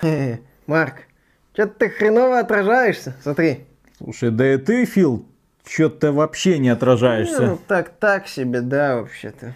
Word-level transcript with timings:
Хе-хе. 0.00 0.40
Марк, 0.66 1.04
что-то 1.52 1.74
ты 1.78 1.88
хреново 1.88 2.38
отражаешься, 2.40 3.14
смотри. 3.22 3.66
Слушай, 3.98 4.30
да 4.30 4.54
и 4.54 4.58
ты, 4.58 4.84
Фил, 4.84 5.26
что-то 5.64 6.12
вообще 6.12 6.58
не 6.58 6.68
отражаешься. 6.68 7.42
Ну, 7.46 7.58
так, 7.66 7.90
так 7.98 8.28
себе, 8.28 8.60
да, 8.60 8.96
вообще-то. 8.96 9.54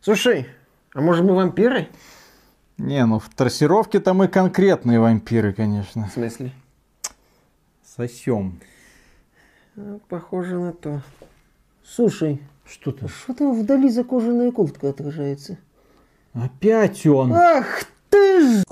Слушай, 0.00 0.46
а 0.94 1.00
может 1.00 1.24
мы 1.24 1.34
вампиры? 1.34 1.88
Не, 2.78 3.04
ну 3.04 3.18
в 3.18 3.28
трассировке-то 3.28 4.14
мы 4.14 4.28
конкретные 4.28 4.98
вампиры, 5.00 5.52
конечно. 5.52 6.08
В 6.08 6.12
смысле? 6.12 6.52
Сосем. 7.96 8.60
А, 9.76 9.98
Похоже 10.08 10.58
на 10.58 10.72
то. 10.72 11.02
Слушай, 11.84 12.40
Что 12.64 12.92
то 12.92 13.08
что 13.08 13.34
там 13.34 13.52
вдали 13.60 13.88
за 13.90 14.02
кожаная 14.04 14.50
куртка 14.50 14.88
отражается? 14.88 15.58
Опять 16.32 17.06
он. 17.06 17.32
Ах 17.32 17.84
ты 18.08 18.40
ж! 18.40 18.64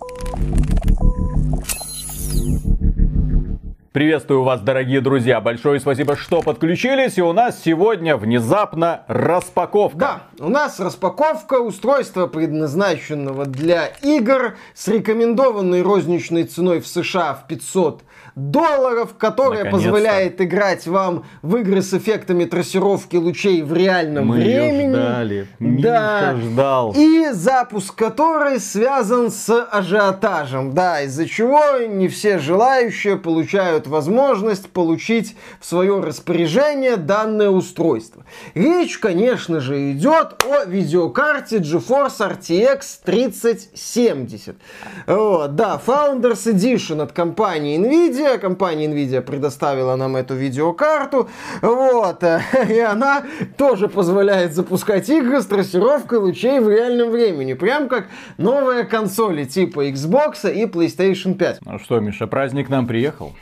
Приветствую 3.92 4.42
вас, 4.42 4.62
дорогие 4.62 5.02
друзья. 5.02 5.38
Большое 5.42 5.78
спасибо, 5.78 6.16
что 6.16 6.40
подключились. 6.40 7.18
И 7.18 7.22
у 7.22 7.34
нас 7.34 7.60
сегодня 7.62 8.16
внезапно 8.16 9.04
распаковка. 9.06 9.98
Да, 9.98 10.22
у 10.38 10.48
нас 10.48 10.80
распаковка 10.80 11.60
устройства, 11.60 12.26
предназначенного 12.26 13.44
для 13.44 13.88
игр 14.00 14.56
с 14.72 14.88
рекомендованной 14.88 15.82
розничной 15.82 16.44
ценой 16.44 16.80
в 16.80 16.86
США 16.86 17.34
в 17.34 17.46
500 17.46 18.02
долларов, 18.35 19.14
которая 19.18 19.71
позволяет 19.71 20.41
играть 20.41 20.86
вам 20.86 21.25
в 21.43 21.57
игры 21.57 21.82
с 21.82 21.93
эффектами 21.93 22.45
трассировки 22.45 23.17
лучей 23.17 23.63
в 23.63 23.75
реальном 23.75 24.29
Мы 24.29 24.36
времени. 24.36 24.91
ждали. 24.91 25.46
Да. 25.58 26.32
Миша 26.35 26.46
ждал. 26.46 26.95
И 26.96 27.29
запуск 27.32 27.95
которой 27.95 28.58
связан 28.61 29.31
с 29.31 29.63
ажиотажем. 29.64 30.72
Да, 30.72 31.03
из-за 31.03 31.27
чего 31.29 31.79
не 31.86 32.08
все 32.08 32.39
желающие 32.39 33.17
получают 33.17 33.86
возможность 33.86 34.70
получить 34.70 35.36
в 35.61 35.67
свое 35.67 36.00
распоряжение 36.00 36.96
данное 36.96 37.50
устройство. 37.50 38.24
Речь, 38.55 38.98
конечно 38.98 39.61
же, 39.61 39.92
идет 39.92 40.42
о 40.44 40.64
видеокарте 40.64 41.58
GeForce 41.58 42.19
RTX 42.19 42.80
3070. 43.05 44.56
Вот, 45.06 45.55
да, 45.55 45.80
Founders 45.84 46.46
Edition 46.52 47.02
от 47.02 47.12
компании 47.12 47.78
Nvidia. 47.78 48.21
Компания 48.38 48.86
Nvidia 48.86 49.20
предоставила 49.20 49.96
нам 49.96 50.16
эту 50.16 50.34
видеокарту. 50.34 51.28
Вот, 51.60 52.22
и 52.68 52.78
она 52.78 53.24
тоже 53.56 53.88
позволяет 53.88 54.54
запускать 54.54 55.08
игры 55.08 55.40
с 55.40 55.46
трассировкой 55.46 56.18
лучей 56.18 56.60
в 56.60 56.68
реальном 56.68 57.10
времени. 57.10 57.54
Прям 57.54 57.88
как 57.88 58.06
новые 58.38 58.84
консоли 58.84 59.44
типа 59.44 59.88
Xbox 59.88 60.50
и 60.52 60.64
PlayStation 60.66 61.34
5. 61.34 61.58
Ну 61.64 61.78
что, 61.78 62.00
Миша, 62.00 62.26
праздник 62.26 62.68
нам 62.68 62.86
приехал. 62.86 63.32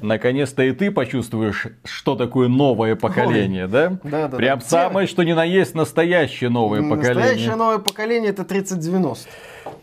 Наконец-то 0.00 0.62
и 0.62 0.72
ты 0.72 0.90
почувствуешь, 0.90 1.66
что 1.84 2.16
такое 2.16 2.48
новое 2.48 2.96
поколение, 2.96 3.66
да? 3.66 3.98
да-да-да. 4.02 4.36
Прям 4.36 4.58
Где? 4.58 4.68
самое, 4.68 5.06
что 5.06 5.22
ни 5.22 5.32
на 5.32 5.44
есть 5.44 5.74
настоящее 5.74 6.50
новое 6.50 6.80
Настоящее 6.80 7.14
поколение. 7.14 7.56
новое 7.56 7.78
поколение 7.78 8.30
это 8.30 8.44
3090. 8.44 9.28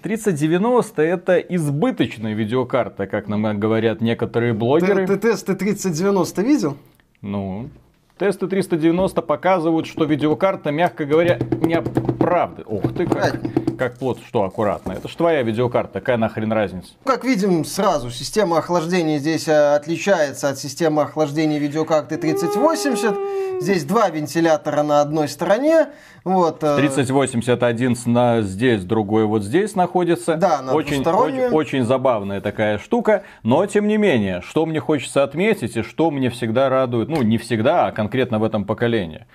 3090 0.01 1.01
это 1.01 1.37
избыточная 1.37 2.33
видеокарта, 2.33 3.07
как 3.07 3.27
нам 3.27 3.59
говорят 3.59 4.01
некоторые 4.01 4.53
Ты, 4.53 4.59
блогеры. 4.59 5.07
ты 5.07 5.17
тесты 5.17 5.55
3090 5.55 6.41
видел? 6.41 6.77
Ну, 7.21 7.69
тесты 8.17 8.47
390 8.47 9.21
показывают, 9.21 9.85
что 9.87 10.03
видеокарта, 10.05 10.71
мягко 10.71 11.05
говоря, 11.05 11.37
не 11.61 11.75
оправдывает. 11.75 12.67
Ух 12.67 12.93
ты, 12.95 13.05
как, 13.05 13.39
как 13.77 13.97
плод, 13.97 14.19
что 14.27 14.43
аккуратно. 14.43 14.93
Это 14.93 15.07
ж 15.07 15.15
твоя 15.15 15.43
видеокарта, 15.43 15.99
какая 15.99 16.17
нахрен 16.17 16.51
разница? 16.51 16.89
Как 17.05 17.23
видим 17.23 17.63
сразу, 17.63 18.09
система 18.09 18.57
охлаждения 18.57 19.19
здесь 19.19 19.47
э, 19.47 19.75
отличается 19.75 20.49
от 20.49 20.57
системы 20.57 21.03
охлаждения 21.03 21.59
видеокарты 21.59 22.17
3080. 22.17 23.61
Здесь 23.61 23.85
два 23.85 24.09
вентилятора 24.09 24.83
на 24.83 25.01
одной 25.01 25.27
стороне. 25.27 25.87
Вот, 26.23 26.63
э, 26.63 26.75
3081 26.75 27.95
с- 27.95 28.05
на 28.05 28.41
здесь, 28.41 28.83
другой 28.83 29.25
вот 29.25 29.43
здесь 29.43 29.75
находится. 29.75 30.35
Да, 30.35 30.59
она 30.59 30.73
очень, 30.73 31.01
очень, 31.07 31.47
очень 31.47 31.83
забавная 31.85 32.41
такая 32.41 32.77
штука. 32.79 33.23
Но, 33.43 33.65
тем 33.65 33.87
не 33.87 33.97
менее, 33.97 34.41
что 34.41 34.65
мне 34.65 34.79
хочется 34.79 35.23
отметить 35.23 35.77
и 35.77 35.83
что 35.83 36.11
мне 36.11 36.29
всегда 36.29 36.67
радует, 36.69 37.07
ну, 37.09 37.21
не 37.21 37.37
всегда, 37.37 37.87
а 37.87 37.91
конкретно 37.91 38.06
в 38.39 38.43
этом 38.43 38.65
поколении. 38.65 39.25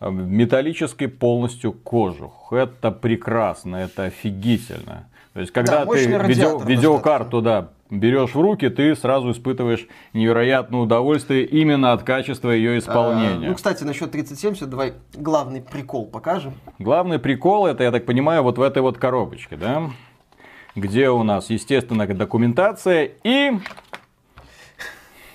Э, 0.00 0.10
Металлический 0.10 1.06
полностью 1.06 1.72
кожух. 1.72 2.52
Это 2.52 2.90
прекрасно, 2.90 3.76
это 3.76 4.04
офигительно. 4.04 5.08
То 5.32 5.40
есть, 5.40 5.52
когда 5.52 5.80
ты 5.80 5.86
мощный 5.86 6.18
видео- 6.28 6.64
видеокарту, 6.64 7.42
да, 7.42 7.70
берешь 7.90 8.34
в 8.34 8.40
руки, 8.40 8.68
ты 8.68 8.94
сразу 8.94 9.32
испытываешь 9.32 9.86
невероятное 10.12 10.80
удовольствие 10.80 11.44
именно 11.44 11.92
от 11.92 12.02
качества 12.02 12.50
ее 12.50 12.76
э, 12.76 12.78
исполнения. 12.78 13.48
ну, 13.48 13.54
кстати, 13.54 13.84
насчет 13.84 14.10
3070 14.10 14.68
давай 14.68 14.94
главный 15.14 15.60
прикол 15.60 16.06
покажем. 16.06 16.54
Главный 16.78 17.18
прикол 17.18 17.66
это, 17.66 17.82
я 17.82 17.90
так 17.90 18.06
понимаю, 18.06 18.42
вот 18.42 18.58
в 18.58 18.62
этой 18.62 18.82
вот 18.82 18.98
коробочке, 18.98 19.56
да? 19.56 19.90
Где 20.76 21.10
у 21.10 21.22
нас, 21.22 21.50
естественно, 21.50 22.06
документация 22.06 23.10
и, 23.22 23.52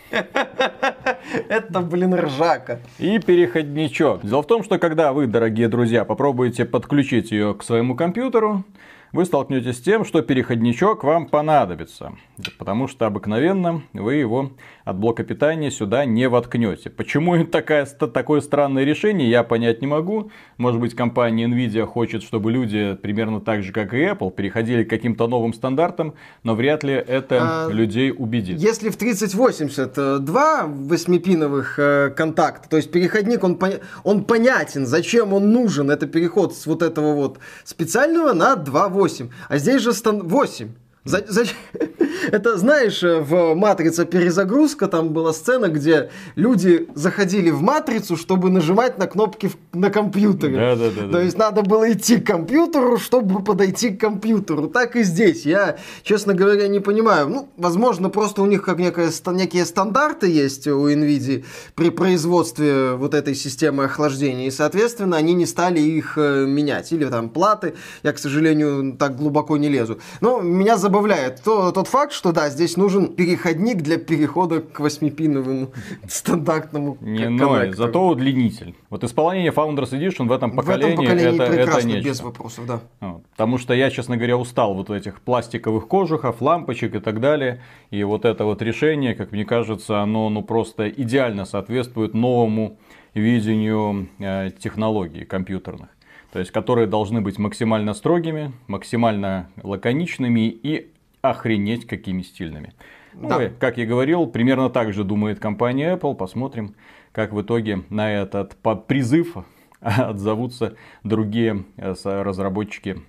Это, 1.50 1.82
блин, 1.82 2.16
ржака. 2.16 2.80
и 2.98 3.20
переходничок. 3.20 4.26
Дело 4.26 4.42
в 4.42 4.48
том, 4.48 4.64
что 4.64 4.80
когда 4.80 5.14
вы, 5.14 5.28
дорогие 5.28 5.68
друзья, 5.68 6.06
попробуете 6.06 6.66
подключить 6.66 7.32
ее 7.32 7.54
к 7.54 7.64
своему 7.64 7.96
компьютеру, 7.96 8.64
вы 9.12 9.26
столкнетесь 9.26 9.78
с 9.78 9.82
тем, 9.82 10.06
что 10.06 10.22
переходничок 10.22 11.04
вам 11.04 11.28
понадобится. 11.28 12.14
Потому 12.58 12.88
что 12.88 13.06
обыкновенно 13.06 13.84
вы 13.94 14.16
его 14.16 14.52
от 14.86 14.98
блока 14.98 15.24
питания 15.24 15.72
сюда 15.72 16.06
не 16.06 16.30
воткнете. 16.30 16.90
Почему 16.90 17.44
такая, 17.46 17.86
такое 17.86 18.42
странное 18.42 18.84
решение, 18.84 19.30
я 19.30 19.44
понять 19.44 19.82
не 19.82 19.88
могу. 19.88 20.32
Может 20.58 20.80
быть, 20.80 20.96
компания 20.96 21.46
Nvidia 21.48 21.86
хочет, 21.86 22.24
чтобы 22.24 22.52
люди, 22.52 22.98
примерно 23.02 23.42
так 23.42 23.64
же, 23.64 23.72
как 23.72 23.94
и 23.94 23.98
Apple, 23.98 24.32
переходили 24.32 24.84
к 24.84 24.90
каким-то 24.90 25.28
новым 25.28 25.54
стандартам, 25.54 26.14
но 26.44 26.56
вряд 26.56 26.84
ли 26.84 26.94
это 26.94 27.66
А, 27.66 27.70
людей 27.70 28.14
убедит. 28.16 28.60
Если 28.60 28.90
в 28.90 28.98
3080 28.98 29.98
э, 29.98 30.18
два 30.20 30.66
восьмипиновых 30.68 31.80
э, 31.80 32.10
контакта, 32.16 32.70
то 32.70 32.78
есть 32.78 32.92
переходник, 32.92 33.44
он, 33.44 33.56
поня- 33.56 33.82
он 34.04 34.24
понятен, 34.24 34.86
зачем 34.86 35.34
он 35.34 35.52
нужен, 35.52 35.90
это 35.92 36.08
переход 36.08 36.56
с 36.56 36.66
вот 36.66 36.82
этого 36.84 37.14
вот 37.14 37.40
специального 37.64 38.34
на 38.34 38.56
2.8, 39.00 39.30
а 39.48 39.58
здесь 39.58 39.82
же 39.82 39.94
стан- 39.94 40.28
8. 40.28 40.70
Это, 42.32 42.58
знаешь, 42.58 43.04
э, 43.04 43.20
в 43.20 43.56
«Матрица. 43.56 44.06
Перезагрузка» 44.06 44.88
там 44.88 45.10
была 45.10 45.34
сцена, 45.34 45.68
где 45.68 46.10
люди 46.36 46.88
заходили 46.96 47.50
в 47.50 47.62
«Матрицу», 47.62 48.18
чтобы 48.18 48.50
нажимать 48.50 48.98
на 48.98 49.08
кнопки 49.08 49.52
на 49.74 49.90
компьютере. 49.90 50.56
Да-да-да-да. 50.56 51.12
То 51.12 51.22
есть 51.22 51.38
надо 51.38 51.62
было 51.62 51.92
идти 51.92 52.18
к 52.18 52.28
компьютеру, 52.28 52.98
чтобы 52.98 53.44
подойти 53.44 53.90
к 53.90 54.00
компьютеру. 54.00 54.68
Так 54.68 54.96
и 54.96 55.04
здесь. 55.04 55.46
Я, 55.46 55.78
честно 56.04 56.34
говоря, 56.34 56.68
не 56.68 56.80
понимаю. 56.80 57.30
Ну, 57.30 57.50
возможно, 57.58 58.10
просто 58.10 58.42
у 58.42 58.46
них 58.46 58.64
как 58.64 58.80
ста- 59.12 59.32
некие 59.32 59.66
стандарты 59.66 60.28
есть 60.28 60.68
у 60.68 60.90
NVIDIA 60.90 61.44
при 61.76 61.90
производстве 61.90 62.94
вот 62.94 63.14
этой 63.14 63.36
системы 63.36 63.86
охлаждения. 63.86 64.48
И, 64.48 64.52
соответственно, 64.52 65.18
они 65.18 65.34
не 65.34 65.46
стали 65.46 65.80
их 65.80 66.18
э, 66.18 66.46
менять. 66.46 66.92
Или 66.92 67.06
там 67.06 67.30
платы. 67.30 67.74
Я, 68.04 68.14
к 68.14 68.20
сожалению, 68.20 68.96
так 68.98 69.16
глубоко 69.16 69.58
не 69.58 69.70
лезу. 69.70 70.00
Но 70.22 70.42
меня 70.42 70.78
забавляет 70.78 70.99
то- 71.44 71.72
тот 71.72 71.88
факт, 71.88 72.14
что 72.14 72.32
да, 72.32 72.50
здесь 72.50 72.78
нужен 72.78 73.14
переходник 73.14 73.78
для 73.82 73.98
перехода 73.98 74.62
к 74.62 74.80
восьмипиновому 74.80 75.72
стандартному 76.08 76.98
Не 77.02 77.30
ной, 77.30 77.60
коннектору. 77.60 77.88
зато 77.88 78.08
удлинитель. 78.08 78.76
Вот 78.90 79.04
исполнение 79.04 79.52
Founders 79.52 79.92
Edition 79.92 80.28
в 80.28 80.32
этом 80.32 80.52
В 80.52 80.56
поколении, 80.56 80.94
этом 80.94 81.06
поколении 81.06 81.36
это, 81.36 81.44
это 81.44 81.54
прекрасно, 81.64 81.88
нечто. 81.88 82.10
без 82.10 82.22
вопросов, 82.22 82.66
да. 82.66 82.80
Вот. 83.02 83.24
Потому 83.32 83.58
что 83.58 83.74
я, 83.74 83.90
честно 83.90 84.18
говоря, 84.18 84.38
устал 84.38 84.74
вот 84.74 84.90
этих 84.90 85.22
пластиковых 85.22 85.88
кожухов, 85.88 86.42
лампочек 86.42 86.96
и 86.96 87.00
так 87.00 87.20
далее. 87.20 87.62
И 87.92 88.04
вот 88.04 88.26
это 88.26 88.46
вот 88.46 88.62
решение, 88.62 89.16
как 89.16 89.32
мне 89.32 89.46
кажется, 89.46 90.00
оно 90.02 90.30
ну, 90.30 90.42
просто 90.44 90.90
идеально 90.90 91.46
соответствует 91.46 92.14
новому 92.14 92.78
видению 93.14 94.10
э, 94.20 94.52
технологий 94.60 95.26
компьютерных. 95.26 95.90
То 96.32 96.40
есть, 96.40 96.52
которые 96.52 96.88
должны 96.88 97.22
быть 97.22 97.40
максимально 97.40 97.94
строгими, 97.94 98.52
максимально 98.68 99.50
лаконичными 99.64 100.48
и 100.48 100.92
охренеть 101.22 101.88
какими 101.88 102.22
стильными. 102.22 102.74
Ну, 103.14 103.30
Да. 103.30 103.44
и, 103.46 103.50
как 103.50 103.78
я 103.78 103.86
говорил, 103.86 104.28
примерно 104.28 104.70
так 104.70 104.94
же 104.94 105.04
думает 105.04 105.40
компания 105.40 105.96
Apple. 105.96 106.16
Посмотрим, 106.16 106.76
как 107.12 107.34
в 107.34 107.42
итоге 107.42 107.84
на 107.90 108.12
этот 108.12 108.56
призыв 108.88 109.38
отзовутся 109.82 110.76
другие 111.04 111.66
э, 111.78 111.94
разработчики 112.04 113.02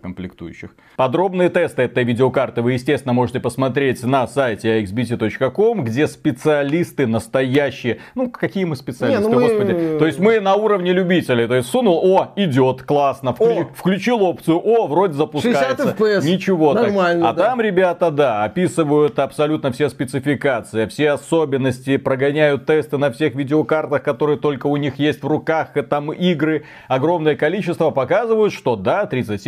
комплектующих. 0.00 0.76
Подробные 0.96 1.48
тесты 1.48 1.82
этой 1.82 2.04
видеокарты 2.04 2.62
вы, 2.62 2.74
естественно, 2.74 3.12
можете 3.12 3.40
посмотреть 3.40 4.02
на 4.04 4.26
сайте 4.28 4.82
xbt.com, 4.82 5.82
где 5.84 6.06
специалисты 6.06 7.06
настоящие. 7.06 7.98
Ну, 8.14 8.30
какие 8.30 8.64
мы 8.64 8.76
специалисты, 8.76 9.22
Не, 9.22 9.28
ну 9.28 9.40
господи. 9.40 9.72
Мы... 9.72 9.98
То 9.98 10.06
есть 10.06 10.20
мы 10.20 10.38
на 10.40 10.54
уровне 10.54 10.92
любителей. 10.92 11.48
То 11.48 11.54
есть 11.56 11.68
сунул, 11.68 12.00
о, 12.04 12.32
идет, 12.36 12.82
классно. 12.82 13.32
Вклю... 13.34 13.62
О. 13.62 13.64
Включил 13.74 14.22
опцию, 14.22 14.60
о, 14.64 14.86
вроде 14.86 15.14
запускается. 15.14 15.76
60 15.76 15.98
FPS. 15.98 16.24
Ничего 16.24 16.72
Нормально, 16.72 17.26
так. 17.26 17.30
А 17.30 17.36
да. 17.36 17.48
там 17.48 17.60
ребята, 17.60 18.10
да, 18.10 18.44
описывают 18.44 19.18
абсолютно 19.18 19.72
все 19.72 19.88
спецификации, 19.88 20.86
все 20.86 21.10
особенности, 21.10 21.96
прогоняют 21.96 22.66
тесты 22.66 22.98
на 22.98 23.10
всех 23.10 23.34
видеокартах, 23.34 24.02
которые 24.02 24.38
только 24.38 24.68
у 24.68 24.76
них 24.76 24.98
есть 24.98 25.22
в 25.22 25.26
руках, 25.26 25.76
и 25.76 25.82
там 25.82 26.12
игры, 26.12 26.64
огромное 26.86 27.34
количество, 27.34 27.90
показывают, 27.90 28.52
что 28.52 28.76
да, 28.76 29.06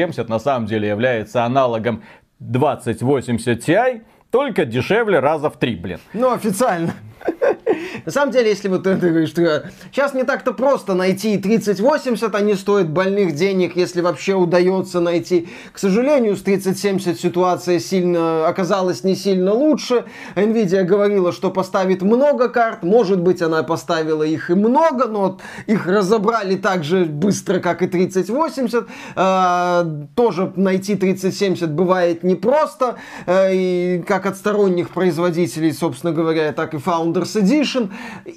3070 0.09 0.29
на 0.29 0.39
самом 0.39 0.67
деле 0.67 0.89
является 0.89 1.45
аналогом 1.45 2.03
2080 2.41 3.69
Ti, 3.69 4.03
только 4.31 4.65
дешевле 4.65 5.21
раза 5.21 5.51
в 5.51 5.59
три, 5.59 5.77
блин. 5.77 6.01
Ну, 6.13 6.33
официально. 6.33 6.95
На 8.05 8.13
самом 8.13 8.33
деле, 8.33 8.51
если 8.51 8.69
вот 8.69 8.85
ты 8.85 8.95
говоришь, 8.95 9.31
что 9.31 9.71
сейчас 9.93 10.15
не 10.15 10.25
так-то 10.25 10.53
просто 10.53 10.95
найти 10.95 11.37
3080, 11.39 12.35
они 12.35 12.55
стоят 12.55 12.89
больных 12.89 13.35
денег, 13.35 13.77
если 13.77 14.01
вообще 14.01 14.35
удается 14.35 15.01
найти. 15.01 15.49
К 15.73 15.79
сожалению, 15.79 16.37
с 16.37 16.43
3070 16.43 17.19
ситуация 17.19 17.79
сильно 17.79 18.47
оказалась 18.47 19.05
не 19.05 19.15
сильно 19.15 19.53
лучше. 19.53 20.05
Nvidia 20.35 20.85
говорила, 20.85 21.33
что 21.33 21.51
поставит 21.51 22.03
много 22.03 22.49
карт, 22.49 22.83
может 22.83 23.21
быть, 23.21 23.43
она 23.43 23.63
поставила 23.63 24.23
их 24.23 24.51
и 24.51 24.55
много, 24.55 25.07
но 25.07 25.39
их 25.67 25.87
разобрали 25.87 26.57
так 26.57 26.85
же 26.85 27.05
быстро, 27.05 27.61
как 27.61 27.83
и 27.83 27.87
3080. 27.87 28.87
А, 29.17 29.87
тоже 30.15 30.53
найти 30.57 30.97
3070 30.97 31.71
бывает 31.71 32.23
непросто, 32.23 32.97
а, 33.27 33.51
и 33.51 34.03
как 34.07 34.27
от 34.27 34.37
сторонних 34.37 34.91
производителей, 34.91 35.73
собственно 35.73 36.13
говоря, 36.13 36.53
так 36.53 36.75
и 36.75 36.79
Founders 36.79 37.41
Edition. 37.59 37.91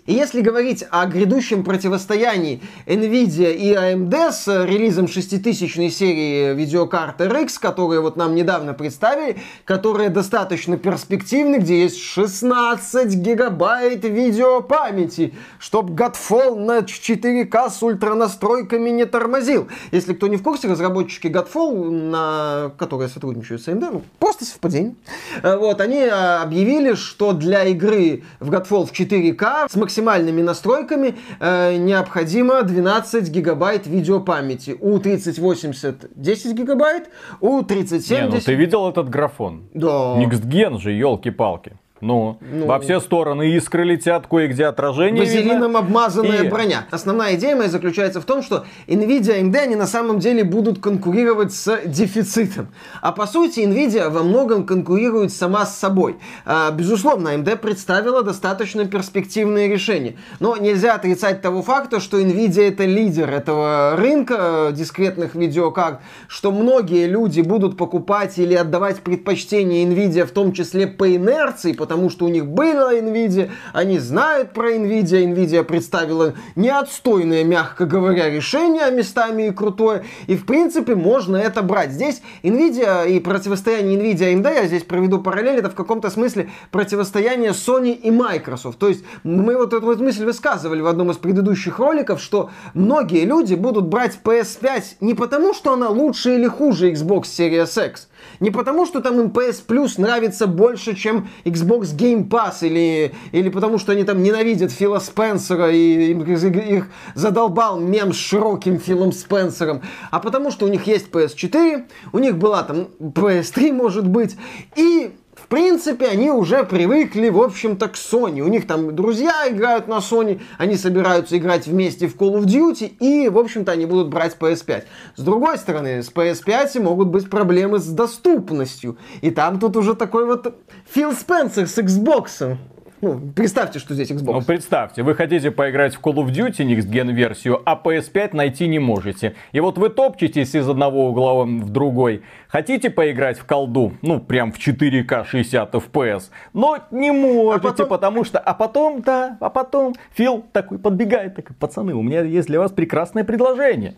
Если 0.08 0.42
говорить 0.42 0.84
о 0.90 1.06
грядущем 1.06 1.64
противостоянии 1.64 2.62
Nvidia 2.86 3.54
и 3.54 3.74
AMD 3.74 4.32
с 4.32 4.66
релизом 4.66 5.08
6000 5.08 5.92
серии 5.92 6.54
видеокарты 6.54 7.26
RX, 7.26 7.60
которые 7.60 8.02
вот 8.02 8.16
нам 8.18 8.36
недавно 8.36 8.74
представили, 8.74 9.38
которые 9.66 10.10
достаточно 10.10 10.78
перспективны, 10.78 11.58
где 11.58 11.84
есть 11.84 12.00
16 12.00 13.16
гигабайт 13.16 14.04
видеопамяти, 14.04 15.34
чтоб 15.60 15.92
Godfall 15.92 16.56
на 16.56 16.80
4К 16.80 17.70
с 17.70 17.84
ультранастройками 17.84 18.90
не 18.90 19.06
тормозил. 19.06 19.68
Если 19.92 20.14
кто 20.14 20.28
не 20.28 20.38
в 20.38 20.44
курсе, 20.44 20.68
разработчики 20.68 21.28
Godfall, 21.28 21.90
на 21.90 22.72
которые 22.78 23.10
сотрудничают 23.10 23.62
с 23.62 23.68
AMD, 23.68 23.90
ну, 23.92 24.02
просто 24.20 24.46
совпадение. 24.46 24.96
Вот, 25.44 25.82
они 25.82 26.04
а, 26.04 26.42
объявили, 26.42 26.94
что 26.94 27.34
для 27.34 27.66
игры 27.66 28.24
в 28.40 28.50
Godfall 28.52 28.86
в 28.86 28.92
4К 29.12 29.70
с 29.70 29.76
максимальными 29.76 30.42
настройками 30.42 31.16
э, 31.40 31.78
необходимо 31.78 32.64
12 32.64 33.30
гигабайт 33.30 33.88
видеопамяти. 33.88 34.78
У 34.80 35.00
3080 35.00 36.08
10 36.16 36.58
гигабайт, 36.58 37.10
у 37.40 37.62
3070... 37.62 38.10
Не, 38.12 38.36
ну 38.36 38.42
ты 38.42 38.54
видел 38.56 38.90
этот 38.90 39.10
графон? 39.10 39.64
Да. 39.74 40.16
Gen 40.18 40.80
же, 40.80 40.92
елки-палки. 40.92 41.78
Ну, 42.02 42.40
ну, 42.42 42.66
во 42.66 42.80
все 42.80 43.00
стороны 43.00 43.52
искры 43.52 43.84
летят, 43.84 44.26
кое-где 44.28 44.66
отражение 44.66 45.24
Вазелином 45.24 45.62
видно. 45.64 45.80
обмазанная 45.80 46.44
и... 46.44 46.50
броня. 46.50 46.88
Основная 46.90 47.36
идея 47.36 47.56
моя 47.56 47.70
заключается 47.70 48.20
в 48.20 48.26
том, 48.26 48.42
что 48.42 48.66
Nvidia 48.88 49.40
и 49.40 49.44
AMD, 49.44 49.56
они 49.56 49.76
на 49.76 49.86
самом 49.86 50.18
деле 50.18 50.44
будут 50.44 50.80
конкурировать 50.80 51.54
с 51.54 51.80
дефицитом. 51.86 52.70
А 53.02 53.12
по 53.12 53.28
сути, 53.28 53.60
Nvidia 53.60 54.10
во 54.10 54.24
многом 54.24 54.66
конкурирует 54.66 55.32
сама 55.32 55.66
с 55.68 55.78
собой. 55.78 56.18
А, 56.44 56.72
безусловно, 56.72 57.30
AMD 57.36 57.58
представила 57.58 58.24
достаточно 58.24 58.86
перспективные 58.86 59.68
решения. 59.68 60.16
Но 60.40 60.58
нельзя 60.58 60.96
отрицать 60.96 61.42
того 61.42 61.62
факта, 61.62 62.00
что 62.00 62.20
Nvidia 62.20 62.68
это 62.68 62.86
лидер 62.86 63.30
этого 63.30 63.96
рынка 63.96 64.70
дискретных 64.72 65.36
видеокарт, 65.36 66.00
что 66.28 66.52
многие 66.52 67.06
люди 67.06 67.42
будут 67.42 67.78
покупать 67.78 68.40
или 68.40 68.56
отдавать 68.56 69.02
предпочтение 69.02 69.86
Nvidia, 69.86 70.26
в 70.26 70.32
том 70.32 70.52
числе 70.54 70.88
по 70.88 71.16
инерции, 71.16 71.74
потому 71.74 71.91
что 72.10 72.26
у 72.26 72.30
них 72.30 72.48
была 72.48 72.94
Nvidia, 72.94 73.50
они 73.74 74.00
знают 74.00 74.54
про 74.54 74.74
Nvidia, 74.74 75.26
Nvidia 75.26 75.64
представила 75.64 76.34
неотстойное, 76.56 77.44
мягко 77.44 77.86
говоря, 77.86 78.30
решение, 78.30 78.90
местами 78.92 79.48
и 79.48 79.52
крутое, 79.52 80.04
и 80.28 80.36
в 80.36 80.46
принципе 80.46 80.96
можно 80.96 81.38
это 81.38 81.62
брать. 81.62 81.92
Здесь 81.92 82.22
Nvidia 82.44 83.10
и 83.10 83.20
противостояние 83.20 84.00
Nvidia 84.00 84.32
и 84.32 84.36
AMD, 84.36 84.54
я 84.54 84.68
здесь 84.68 84.84
проведу 84.84 85.20
параллель, 85.20 85.60
это 85.60 85.70
в 85.70 85.76
каком-то 85.76 86.10
смысле 86.10 86.50
противостояние 86.72 87.52
Sony 87.52 87.92
и 87.92 88.12
Microsoft. 88.12 88.80
То 88.80 88.88
есть 88.88 89.04
мы 89.24 89.58
вот 89.58 89.74
эту 89.74 89.86
вот 89.86 90.00
мысль 90.00 90.26
высказывали 90.26 90.82
в 90.82 90.88
одном 90.88 91.12
из 91.12 91.18
предыдущих 91.18 91.80
роликов, 91.80 92.22
что 92.22 92.50
многие 92.74 93.26
люди 93.26 93.56
будут 93.56 93.86
брать 93.86 94.20
PS5 94.24 94.84
не 95.02 95.14
потому, 95.14 95.54
что 95.54 95.74
она 95.74 95.90
лучше 95.90 96.36
или 96.36 96.48
хуже 96.48 96.92
Xbox 96.92 97.24
Series 97.24 97.90
X, 97.90 98.08
не 98.40 98.52
потому, 98.52 98.86
что 98.86 99.02
там 99.02 99.20
им 99.20 99.28
PS 99.28 99.66
Plus 99.68 100.00
нравится 100.02 100.48
больше, 100.48 100.96
чем 100.96 101.30
Xbox 101.46 101.96
Game 101.96 102.28
Pass, 102.28 102.58
или, 102.62 103.14
или 103.32 103.50
потому, 103.50 103.78
что 103.78 103.92
они 103.92 104.04
там 104.04 104.24
ненавидят 104.24 104.72
Фила 104.72 105.00
Спенсера, 105.00 105.72
и 105.72 106.12
им, 106.12 106.24
их 106.24 106.88
задолбал 107.16 107.80
мем 107.80 108.14
с 108.14 108.18
широким 108.18 108.80
Филом 108.80 109.12
Спенсером, 109.12 109.82
а 110.10 110.20
потому, 110.20 110.52
что 110.52 110.66
у 110.66 110.70
них 110.70 110.88
есть 110.88 111.10
PS4, 111.10 111.86
у 112.14 112.20
них 112.20 112.38
была 112.38 112.64
там 112.64 112.88
PS3, 113.00 113.72
может 113.72 114.08
быть, 114.08 114.36
и 114.76 115.12
принципе, 115.52 116.08
они 116.08 116.32
уже 116.32 116.64
привыкли, 116.64 117.28
в 117.28 117.42
общем-то, 117.42 117.90
к 117.90 117.96
Sony. 117.96 118.40
У 118.40 118.48
них 118.48 118.66
там 118.66 118.96
друзья 118.96 119.50
играют 119.50 119.90
на 119.90 119.98
Sony, 119.98 120.42
они 120.58 120.78
собираются 120.78 121.38
играть 121.38 121.68
вместе 121.68 122.08
в 122.08 122.16
Call 122.16 122.40
of 122.40 122.46
Duty, 122.46 122.94
и, 123.00 123.28
в 123.28 123.38
общем-то, 123.38 123.74
они 123.74 123.86
будут 123.86 124.08
брать 124.08 124.38
PS5. 124.40 124.84
С 125.18 125.22
другой 125.22 125.58
стороны, 125.58 126.02
с 126.02 126.10
PS5 126.10 126.80
могут 126.82 127.10
быть 127.10 127.30
проблемы 127.30 127.80
с 127.80 127.86
доступностью. 127.86 128.98
И 129.20 129.30
там 129.30 129.60
тут 129.60 129.76
уже 129.76 129.94
такой 129.94 130.26
вот 130.26 130.56
Фил 130.90 131.12
Спенсер 131.12 131.68
с 131.68 131.78
Xbox. 131.78 132.58
Ну, 133.02 133.20
представьте, 133.36 133.80
что 133.80 133.96
здесь 133.96 134.12
Xbox. 134.12 134.32
Ну, 134.32 134.42
представьте, 134.44 135.02
вы 135.02 135.16
хотите 135.16 135.50
поиграть 135.50 135.96
в 135.96 136.02
Call 136.02 136.14
of 136.16 136.28
Duty 136.28 136.66
Next 136.66 136.88
Gen 136.88 137.12
версию, 137.12 137.62
а 137.66 137.80
PS5 137.84 138.36
найти 138.36 138.68
не 138.68 138.78
можете. 138.78 139.36
И 139.52 139.60
вот 139.60 139.80
вы 139.80 139.90
топчетесь 139.90 140.54
из 140.54 140.70
одного 140.70 141.10
угла 141.10 141.44
в 141.44 141.70
другой. 141.70 142.22
Хотите 142.48 142.92
поиграть 142.92 143.40
в 143.40 143.46
колду, 143.46 143.94
ну, 144.04 144.20
прям 144.20 144.52
в 144.52 144.60
4К 144.60 145.26
60 145.26 145.74
FPS, 145.74 146.30
но 146.54 146.78
не 146.92 147.12
можете, 147.12 147.68
а 147.68 147.72
потом... 147.72 147.88
потому 147.88 148.24
что... 148.24 148.40
А 148.40 148.54
потом, 148.54 149.02
да, 149.02 149.38
а 149.40 149.50
потом 149.50 149.96
Фил 150.14 150.46
такой 150.52 150.78
подбегает, 150.78 151.36
такой, 151.36 151.56
пацаны, 151.56 151.96
у 151.96 152.04
меня 152.04 152.22
есть 152.22 152.48
для 152.48 152.60
вас 152.60 152.72
прекрасное 152.72 153.24
предложение. 153.24 153.96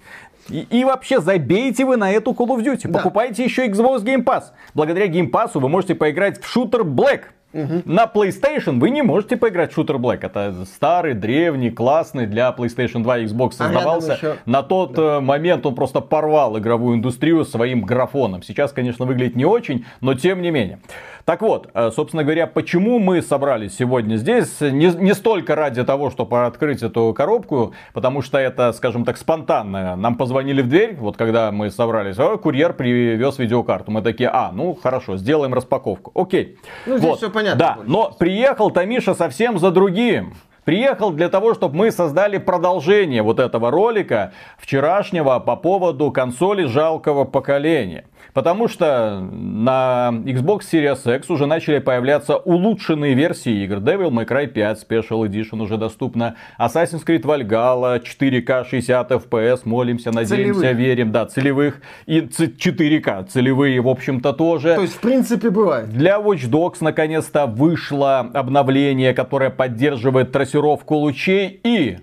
И, 0.50 0.66
и 0.70 0.84
вообще 0.86 1.20
забейте 1.20 1.86
вы 1.86 1.98
на 1.98 2.12
эту 2.12 2.32
Call 2.32 2.48
of 2.48 2.64
Duty. 2.64 2.88
Да. 2.88 3.00
Покупайте 3.00 3.44
еще 3.44 3.68
Xbox 3.68 4.04
Game 4.04 4.24
Pass. 4.24 4.46
Благодаря 4.74 5.08
Game 5.08 5.30
Pass 5.30 5.52
вы 5.56 5.68
можете 5.68 5.96
поиграть 5.96 6.42
в 6.42 6.48
шутер 6.48 6.82
Black. 6.82 7.24
Угу. 7.54 7.84
На 7.86 8.06
PlayStation 8.06 8.80
вы 8.80 8.90
не 8.90 9.02
можете 9.02 9.38
поиграть 9.38 9.74
в 9.74 9.78
Shooter 9.78 9.98
Black. 9.98 10.20
Это 10.24 10.66
старый, 10.66 11.14
древний, 11.14 11.70
классный 11.70 12.26
для 12.26 12.50
PlayStation 12.50 13.04
2 13.04 13.20
и 13.20 13.26
Xbox 13.26 13.50
а 13.60 13.66
создавался. 13.66 14.14
А 14.14 14.16
еще... 14.16 14.36
На 14.46 14.64
тот 14.64 14.94
да. 14.94 15.18
Э, 15.18 15.20
момент 15.20 15.66
он 15.66 15.76
просто 15.76 16.02
порвал 16.02 16.58
игровую 16.58 16.98
индустрию 16.98 17.46
своим 17.46 17.84
графоном. 17.84 18.42
Сейчас, 18.42 18.72
конечно, 18.72 19.06
выглядит 19.06 19.36
не 19.36 19.46
очень, 19.46 19.86
но 20.02 20.16
тем 20.16 20.42
не 20.42 20.52
менее. 20.52 20.80
Так 21.26 21.42
вот, 21.42 21.70
э, 21.74 21.92
собственно 21.96 22.24
говоря, 22.24 22.48
почему 22.48 23.00
мы 23.00 23.22
собрались 23.22 23.78
сегодня 23.78 24.18
здесь? 24.18 24.60
Не, 24.60 24.88
не 24.88 25.14
столько 25.14 25.56
ради 25.56 25.84
того, 25.86 26.10
чтобы 26.10 26.46
открыть 26.46 26.84
эту 26.84 27.14
коробку, 27.14 27.74
потому 27.94 28.22
что 28.22 28.38
это, 28.38 28.74
скажем 28.74 29.06
так, 29.06 29.18
спонтанно. 29.18 29.96
Нам 29.96 30.18
позвонили 30.18 30.62
в 30.62 30.68
дверь, 30.68 30.98
вот 31.00 31.16
когда 31.16 31.52
мы 31.52 31.72
собрались, 31.72 32.18
курьер 32.42 32.74
привез 32.74 33.40
видеокарту. 33.40 33.92
Мы 33.92 34.02
такие, 34.02 34.30
а, 34.30 34.52
ну 34.52 34.76
хорошо, 34.76 35.16
сделаем 35.16 35.54
распаковку. 35.54 36.12
Окей. 36.14 36.58
Ну, 36.86 36.98
здесь 36.98 37.10
вот. 37.10 37.18
все 37.20 37.30
понятно. 37.30 37.43
Да, 37.56 37.78
но 37.86 38.12
приехал 38.18 38.72
Тамиша 38.72 39.14
совсем 39.14 39.60
за 39.60 39.72
другим. 39.72 40.34
Приехал 40.64 41.12
для 41.12 41.28
того, 41.28 41.54
чтобы 41.54 41.76
мы 41.76 41.92
создали 41.92 42.38
продолжение 42.38 43.22
вот 43.22 43.40
этого 43.40 43.70
ролика 43.70 44.32
вчерашнего 44.58 45.40
по 45.40 45.56
поводу 45.58 46.10
консоли 46.12 46.66
жалкого 46.66 47.26
поколения. 47.26 48.06
Потому 48.34 48.68
что 48.68 49.20
на 49.32 50.12
Xbox 50.26 50.62
Series 50.72 51.18
X 51.18 51.30
уже 51.30 51.46
начали 51.46 51.80
появляться 51.80 52.38
улучшенные 52.38 53.14
версии 53.14 53.64
игр. 53.64 53.78
Devil 53.78 54.10
May 54.10 54.28
Cry 54.28 54.48
5 54.48 54.86
Special 54.90 55.28
Edition 55.28 55.62
уже 55.62 55.78
доступна. 55.78 56.36
Assassin's 56.60 57.06
Creed 57.06 57.24
Valhalla 57.24 58.02
4К 58.02 58.66
60 58.70 59.12
FPS. 59.12 59.62
Молимся, 59.66 60.12
надеемся, 60.12 60.62
целевых. 60.62 60.78
верим. 60.78 61.12
Да, 61.12 61.26
целевых. 61.26 61.82
И 62.06 62.22
4К 62.22 63.28
целевые, 63.28 63.82
в 63.82 63.88
общем-то, 63.88 64.34
тоже. 64.34 64.76
То 64.76 64.82
есть, 64.82 64.96
в 64.96 65.00
принципе, 65.00 65.50
бывает. 65.50 65.90
Для 65.90 66.18
Watch 66.18 66.50
Dogs 66.50 66.78
наконец-то 66.82 67.46
вышло 67.46 68.20
обновление, 68.20 69.14
которое 69.14 69.50
поддерживает 69.50 70.32
трассировку 70.32 70.96
лучей 70.96 71.60
и 71.64 71.98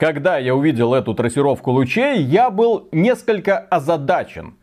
когда 0.00 0.38
я 0.38 0.54
увидел 0.54 0.94
эту 0.94 1.12
трассировку 1.12 1.72
лучей, 1.72 2.22
я 2.22 2.48
был 2.48 2.88
несколько 2.90 3.58
озадачен. 3.58 4.54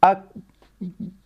А 0.00 0.24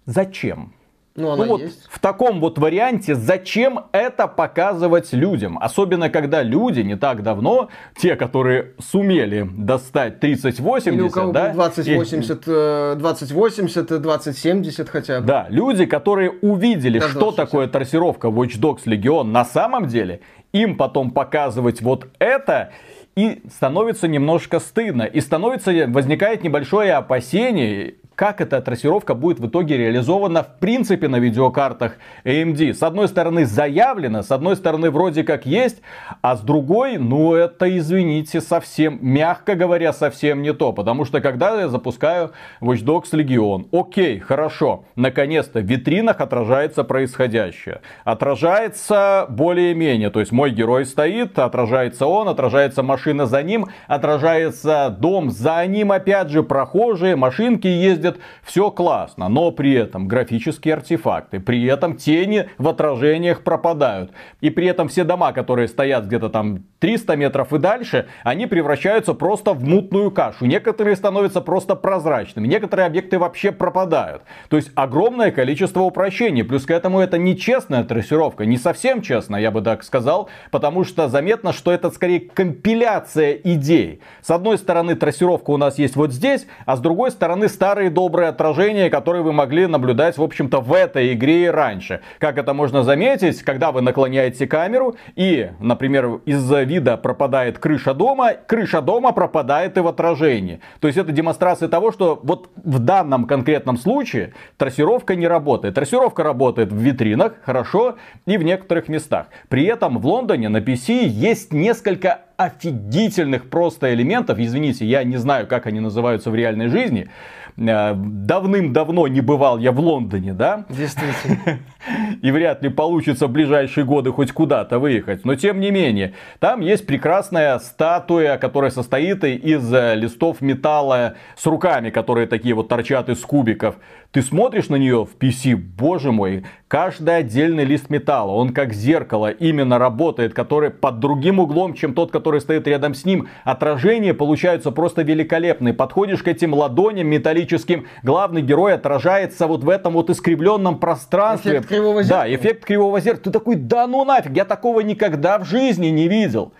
зачем? 0.06 0.74
Ну, 1.16 1.30
она 1.30 1.44
ну 1.44 1.52
вот 1.52 1.60
есть. 1.60 1.86
в 1.88 2.00
таком 2.00 2.40
вот 2.40 2.58
варианте 2.58 3.14
зачем 3.14 3.84
это 3.92 4.26
показывать 4.26 5.12
людям? 5.12 5.56
Особенно 5.60 6.10
когда 6.10 6.42
люди 6.42 6.80
не 6.80 6.96
так 6.96 7.22
давно, 7.22 7.68
те, 7.96 8.16
которые 8.16 8.72
сумели 8.80 9.48
достать 9.48 10.18
3080, 10.18 10.92
Или 10.92 11.02
у 11.02 11.10
кого 11.10 11.30
да, 11.30 11.52
2080, 11.52 12.42
э, 12.48 12.94
2080, 12.98 14.02
2070 14.02 14.88
хотя 14.88 15.20
бы. 15.20 15.26
Да, 15.26 15.46
люди, 15.50 15.86
которые 15.86 16.32
увидели, 16.32 16.98
Даже 16.98 17.12
что 17.12 17.30
2060. 17.30 17.36
такое 17.36 17.68
трассировка 17.68 18.26
Watch 18.26 18.58
Dogs 18.58 18.84
Legion 18.84 19.22
на 19.22 19.44
самом 19.44 19.86
деле, 19.86 20.20
им 20.52 20.76
потом 20.76 21.12
показывать 21.12 21.80
вот 21.80 22.08
это, 22.18 22.72
и 23.14 23.42
становится 23.54 24.08
немножко 24.08 24.58
стыдно. 24.58 25.02
И 25.02 25.20
становится, 25.20 25.70
возникает 25.86 26.42
небольшое 26.42 26.94
опасение, 26.94 27.94
как 28.16 28.40
эта 28.40 28.60
трассировка 28.60 29.14
будет 29.14 29.40
в 29.40 29.48
итоге 29.48 29.76
реализована 29.76 30.42
в 30.42 30.58
принципе 30.58 31.08
на 31.08 31.18
видеокартах 31.18 31.96
AMD. 32.24 32.74
С 32.74 32.82
одной 32.82 33.08
стороны 33.08 33.44
заявлено, 33.44 34.22
с 34.22 34.30
одной 34.30 34.56
стороны 34.56 34.90
вроде 34.90 35.24
как 35.24 35.46
есть, 35.46 35.82
а 36.22 36.36
с 36.36 36.40
другой, 36.40 36.98
ну 36.98 37.34
это, 37.34 37.76
извините, 37.76 38.40
совсем, 38.40 38.98
мягко 39.00 39.54
говоря, 39.54 39.92
совсем 39.92 40.42
не 40.42 40.52
то. 40.52 40.72
Потому 40.72 41.04
что 41.04 41.20
когда 41.20 41.60
я 41.60 41.68
запускаю 41.68 42.32
Watch 42.60 42.84
Dogs 42.84 43.12
Legion, 43.12 43.66
окей, 43.72 44.18
хорошо, 44.18 44.84
наконец-то 44.96 45.60
в 45.60 45.64
витринах 45.64 46.20
отражается 46.20 46.84
происходящее. 46.84 47.80
Отражается 48.04 49.26
более-менее, 49.28 50.10
то 50.10 50.20
есть 50.20 50.32
мой 50.32 50.50
герой 50.50 50.86
стоит, 50.86 51.38
отражается 51.38 52.06
он, 52.06 52.28
отражается 52.28 52.82
машина 52.82 53.26
за 53.26 53.42
ним, 53.42 53.66
отражается 53.88 54.94
дом 54.98 55.30
за 55.30 55.64
ним, 55.66 55.92
опять 55.92 56.28
же, 56.30 56.42
прохожие, 56.42 57.16
машинки 57.16 57.66
ездят, 57.66 58.03
все 58.42 58.70
классно, 58.70 59.28
но 59.28 59.50
при 59.50 59.72
этом 59.72 60.08
графические 60.08 60.74
артефакты, 60.74 61.40
при 61.40 61.64
этом 61.64 61.96
тени 61.96 62.48
в 62.58 62.68
отражениях 62.68 63.42
пропадают, 63.42 64.12
и 64.40 64.50
при 64.50 64.66
этом 64.66 64.88
все 64.88 65.04
дома, 65.04 65.32
которые 65.32 65.68
стоят 65.68 66.06
где-то 66.06 66.28
там 66.28 66.64
300 66.80 67.16
метров 67.16 67.52
и 67.52 67.58
дальше, 67.58 68.06
они 68.22 68.46
превращаются 68.46 69.14
просто 69.14 69.52
в 69.52 69.64
мутную 69.64 70.10
кашу, 70.10 70.46
некоторые 70.46 70.96
становятся 70.96 71.40
просто 71.40 71.74
прозрачными, 71.74 72.46
некоторые 72.46 72.86
объекты 72.86 73.18
вообще 73.18 73.52
пропадают, 73.52 74.22
то 74.48 74.56
есть 74.56 74.70
огромное 74.74 75.30
количество 75.30 75.80
упрощений, 75.80 76.44
плюс 76.44 76.66
к 76.66 76.70
этому 76.70 77.00
это 77.00 77.18
нечестная 77.18 77.84
трассировка, 77.84 78.44
не 78.44 78.58
совсем 78.58 79.02
честно, 79.02 79.36
я 79.36 79.50
бы 79.50 79.62
так 79.62 79.82
сказал, 79.82 80.28
потому 80.50 80.84
что 80.84 81.08
заметно, 81.08 81.52
что 81.52 81.72
это 81.72 81.90
скорее 81.90 82.20
компиляция 82.20 83.32
идей. 83.32 84.00
С 84.22 84.30
одной 84.30 84.58
стороны 84.58 84.94
трассировка 84.94 85.50
у 85.50 85.56
нас 85.56 85.78
есть 85.78 85.96
вот 85.96 86.12
здесь, 86.12 86.46
а 86.66 86.76
с 86.76 86.80
другой 86.80 87.10
стороны 87.10 87.48
старые 87.48 87.90
добрые 87.94 88.28
отражения, 88.28 88.90
которые 88.90 89.22
вы 89.22 89.32
могли 89.32 89.66
наблюдать, 89.66 90.18
в 90.18 90.22
общем-то, 90.22 90.60
в 90.60 90.72
этой 90.74 91.14
игре 91.14 91.44
и 91.44 91.48
раньше. 91.48 92.00
Как 92.18 92.36
это 92.36 92.52
можно 92.52 92.82
заметить, 92.82 93.42
когда 93.42 93.72
вы 93.72 93.80
наклоняете 93.80 94.46
камеру 94.46 94.96
и, 95.16 95.50
например, 95.60 96.20
из-за 96.26 96.62
вида 96.62 96.96
пропадает 96.96 97.58
крыша 97.58 97.94
дома, 97.94 98.32
крыша 98.34 98.82
дома 98.82 99.12
пропадает 99.12 99.78
и 99.78 99.80
в 99.80 99.86
отражении. 99.86 100.60
То 100.80 100.88
есть 100.88 100.98
это 100.98 101.12
демонстрация 101.12 101.68
того, 101.68 101.92
что 101.92 102.20
вот 102.22 102.50
в 102.56 102.78
данном 102.80 103.24
конкретном 103.26 103.78
случае 103.78 104.34
трассировка 104.58 105.14
не 105.14 105.26
работает. 105.26 105.74
Трассировка 105.74 106.22
работает 106.22 106.72
в 106.72 106.76
витринах, 106.76 107.34
хорошо, 107.44 107.96
и 108.26 108.36
в 108.36 108.42
некоторых 108.42 108.88
местах. 108.88 109.28
При 109.48 109.64
этом 109.64 109.98
в 109.98 110.06
Лондоне 110.06 110.48
на 110.48 110.58
PC 110.58 111.06
есть 111.06 111.52
несколько 111.52 112.22
офигительных 112.36 113.48
просто 113.48 113.94
элементов. 113.94 114.38
Извините, 114.38 114.84
я 114.84 115.04
не 115.04 115.16
знаю, 115.16 115.46
как 115.46 115.66
они 115.66 115.80
называются 115.80 116.30
в 116.30 116.34
реальной 116.34 116.68
жизни. 116.68 117.08
Э, 117.56 117.94
Давным-давно 117.94 119.06
не 119.08 119.20
бывал 119.20 119.58
я 119.58 119.72
в 119.72 119.78
Лондоне, 119.78 120.32
да? 120.32 120.64
Действительно. 120.68 121.60
И 122.22 122.30
вряд 122.30 122.62
ли 122.62 122.68
получится 122.68 123.26
в 123.26 123.30
ближайшие 123.30 123.84
годы 123.84 124.10
хоть 124.10 124.32
куда-то 124.32 124.78
выехать. 124.78 125.24
Но 125.24 125.34
тем 125.36 125.60
не 125.60 125.70
менее, 125.70 126.14
там 126.40 126.60
есть 126.60 126.86
прекрасная 126.86 127.58
статуя, 127.58 128.38
которая 128.38 128.70
состоит 128.70 129.24
из 129.24 129.72
э, 129.72 129.94
листов 129.94 130.40
металла 130.40 131.14
с 131.36 131.46
руками, 131.46 131.90
которые 131.90 132.26
такие 132.26 132.54
вот 132.54 132.68
торчат 132.68 133.08
из 133.08 133.20
кубиков. 133.20 133.76
Ты 134.14 134.22
смотришь 134.22 134.68
на 134.68 134.76
нее 134.76 135.04
в 135.04 135.16
PC, 135.18 135.56
боже 135.56 136.12
мой, 136.12 136.44
каждый 136.68 137.16
отдельный 137.16 137.64
лист 137.64 137.90
металла, 137.90 138.30
он 138.30 138.54
как 138.54 138.72
зеркало 138.72 139.28
именно 139.28 139.76
работает, 139.76 140.34
который 140.34 140.70
под 140.70 141.00
другим 141.00 141.40
углом, 141.40 141.74
чем 141.74 141.94
тот, 141.94 142.12
который 142.12 142.40
стоит 142.40 142.68
рядом 142.68 142.94
с 142.94 143.04
ним. 143.04 143.26
Отражения 143.42 144.14
получаются 144.14 144.70
просто 144.70 145.02
великолепные. 145.02 145.74
Подходишь 145.74 146.22
к 146.22 146.28
этим 146.28 146.54
ладоням 146.54 147.08
металлическим, 147.08 147.88
главный 148.04 148.40
герой 148.40 148.74
отражается 148.74 149.48
вот 149.48 149.64
в 149.64 149.68
этом 149.68 149.94
вот 149.94 150.08
искривленном 150.10 150.78
пространстве. 150.78 151.54
Эффект 151.54 151.68
кривого 151.70 152.04
зеркала. 152.04 152.22
Да, 152.22 152.32
эффект 152.32 152.64
кривого 152.64 153.00
зеркала. 153.00 153.24
Ты 153.24 153.30
такой, 153.32 153.56
да 153.56 153.88
ну 153.88 154.04
нафиг, 154.04 154.36
я 154.36 154.44
такого 154.44 154.78
никогда 154.78 155.40
в 155.40 155.44
жизни 155.44 155.88
не 155.88 156.06
видел. 156.06 156.52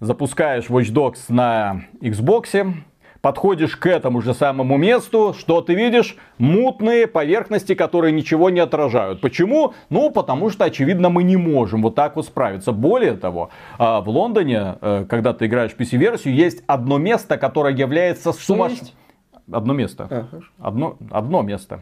Запускаешь 0.00 0.66
Watch 0.66 0.92
Dogs 0.92 1.20
на 1.30 1.84
Xbox, 2.02 2.74
подходишь 3.20 3.76
к 3.76 3.86
этому 3.86 4.20
же 4.20 4.34
самому 4.34 4.76
месту, 4.76 5.34
что 5.38 5.60
ты 5.60 5.74
видишь? 5.74 6.16
Мутные 6.38 7.06
поверхности, 7.06 7.74
которые 7.74 8.12
ничего 8.12 8.50
не 8.50 8.60
отражают. 8.60 9.20
Почему? 9.20 9.74
Ну, 9.90 10.10
потому 10.10 10.50
что, 10.50 10.64
очевидно, 10.64 11.08
мы 11.08 11.22
не 11.22 11.36
можем 11.36 11.82
вот 11.82 11.94
так 11.94 12.16
вот 12.16 12.26
справиться. 12.26 12.72
Более 12.72 13.14
того, 13.14 13.50
а, 13.78 14.00
в 14.00 14.08
Лондоне, 14.08 14.76
э, 14.80 15.06
когда 15.08 15.32
ты 15.32 15.46
играешь 15.46 15.72
PC-версию, 15.76 16.34
есть 16.34 16.62
одно 16.66 16.98
место, 16.98 17.38
которое 17.38 17.74
является 17.74 18.32
сумасшедшим. 18.32 18.94
Одно 19.50 19.72
место. 19.72 20.06
А. 20.10 20.68
Одно, 20.68 20.98
одно 21.10 21.40
место, 21.40 21.80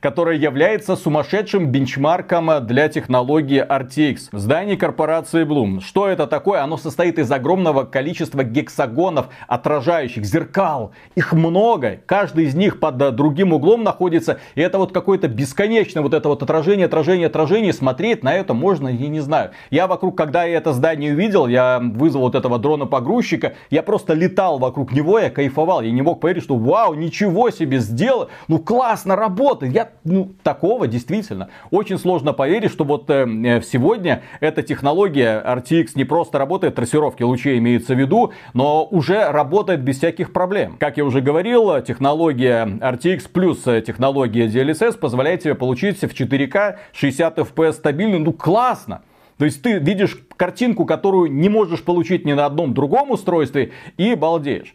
которое 0.00 0.36
является 0.36 0.94
сумасшедшим 0.94 1.66
бенчмарком 1.66 2.66
для 2.66 2.88
технологии 2.88 3.64
RTX. 3.66 4.28
Здание 4.32 4.76
корпорации 4.76 5.44
Bloom. 5.46 5.80
Что 5.80 6.06
это 6.06 6.26
такое? 6.26 6.62
Оно 6.62 6.76
состоит 6.76 7.18
из 7.18 7.30
огромного 7.32 7.84
количества 7.84 8.44
гексагонов, 8.44 9.28
отражающих 9.46 10.24
зеркал. 10.24 10.92
Их 11.14 11.32
много. 11.32 11.98
Каждый 12.04 12.44
из 12.44 12.54
них 12.54 12.78
под 12.78 13.00
э, 13.00 13.10
другим 13.10 13.54
углом 13.54 13.84
находится. 13.84 14.38
И 14.54 14.60
это 14.60 14.76
вот 14.76 14.92
какое-то 14.92 15.28
бесконечное 15.28 16.02
вот 16.02 16.12
это 16.12 16.28
вот 16.28 16.42
отражение, 16.42 16.86
отражение, 16.86 17.28
отражение. 17.28 17.72
Смотреть 17.72 18.22
на 18.22 18.34
это 18.34 18.52
можно, 18.52 18.88
я 18.88 19.08
не 19.08 19.20
знаю. 19.20 19.52
Я 19.70 19.86
вокруг, 19.86 20.16
когда 20.16 20.44
я 20.44 20.58
это 20.58 20.74
здание 20.74 21.14
увидел, 21.14 21.46
я 21.46 21.80
вызвал 21.80 22.22
вот 22.22 22.34
этого 22.34 22.58
дрона-погрузчика. 22.58 23.54
Я 23.70 23.82
просто 23.82 24.12
летал 24.12 24.58
вокруг 24.58 24.92
него, 24.92 25.18
я 25.18 25.30
кайфовал. 25.30 25.80
Я 25.80 25.90
не 25.90 26.02
мог 26.02 26.20
поверить, 26.20 26.42
что 26.42 26.56
вау, 26.56 26.97
ничего 26.98 27.50
себе 27.50 27.78
сделал. 27.78 28.28
Ну 28.48 28.58
классно 28.58 29.16
работает. 29.16 29.74
Я, 29.74 29.90
ну, 30.04 30.32
такого 30.42 30.86
действительно. 30.86 31.48
Очень 31.70 31.98
сложно 31.98 32.32
поверить, 32.32 32.70
что 32.70 32.84
вот 32.84 33.08
э, 33.10 33.26
э, 33.44 33.62
сегодня 33.62 34.22
эта 34.40 34.62
технология 34.62 35.42
RTX 35.44 35.90
не 35.94 36.04
просто 36.04 36.38
работает, 36.38 36.74
трассировки 36.74 37.22
лучей 37.22 37.58
имеется 37.58 37.94
в 37.94 37.98
виду, 37.98 38.32
но 38.54 38.84
уже 38.84 39.30
работает 39.30 39.80
без 39.80 39.98
всяких 39.98 40.32
проблем. 40.32 40.76
Как 40.78 40.96
я 40.96 41.04
уже 41.04 41.20
говорил, 41.20 41.80
технология 41.82 42.66
RTX 42.66 43.28
плюс 43.32 43.66
э, 43.66 43.82
технология 43.82 44.46
DLSS 44.46 44.98
позволяет 44.98 45.42
тебе 45.42 45.54
получить 45.54 45.98
в 45.98 46.04
4К 46.04 46.76
60 46.92 47.38
FPS 47.38 47.72
стабильно. 47.72 48.18
Ну 48.18 48.32
классно. 48.32 49.02
То 49.38 49.44
есть 49.44 49.62
ты 49.62 49.78
видишь 49.78 50.18
картинку, 50.36 50.84
которую 50.84 51.30
не 51.30 51.48
можешь 51.48 51.82
получить 51.82 52.24
ни 52.24 52.32
на 52.32 52.44
одном 52.44 52.74
другом 52.74 53.12
устройстве 53.12 53.72
и 53.96 54.14
балдеешь. 54.14 54.74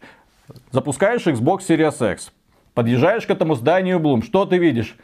Запускаешь 0.70 1.26
Xbox 1.26 1.60
Series 1.68 2.12
X. 2.12 2.32
Подъезжаешь 2.74 3.26
к 3.26 3.30
этому 3.30 3.54
зданию 3.54 3.98
Bloom. 3.98 4.22
Что 4.22 4.44
ты 4.44 4.58
видишь? 4.58 4.96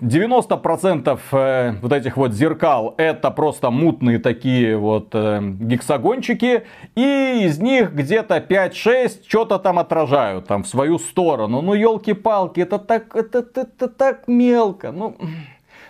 90% 0.00 1.18
э, 1.32 1.72
вот 1.82 1.92
этих 1.92 2.16
вот 2.16 2.32
зеркал 2.32 2.94
это 2.98 3.32
просто 3.32 3.70
мутные 3.70 4.20
такие 4.20 4.76
вот 4.76 5.08
э, 5.12 5.40
гексагончики. 5.42 6.62
И 6.94 7.40
из 7.42 7.58
них 7.58 7.92
где-то 7.92 8.36
5-6 8.36 9.22
что-то 9.26 9.58
там 9.58 9.78
отражают 9.78 10.46
там 10.46 10.62
в 10.62 10.68
свою 10.68 10.98
сторону. 10.98 11.62
Ну 11.62 11.74
елки-палки, 11.74 12.60
это 12.60 12.78
так, 12.78 13.14
это, 13.16 13.40
это, 13.40 13.62
это 13.62 13.88
так 13.88 14.28
мелко. 14.28 14.92
Ну, 14.92 15.16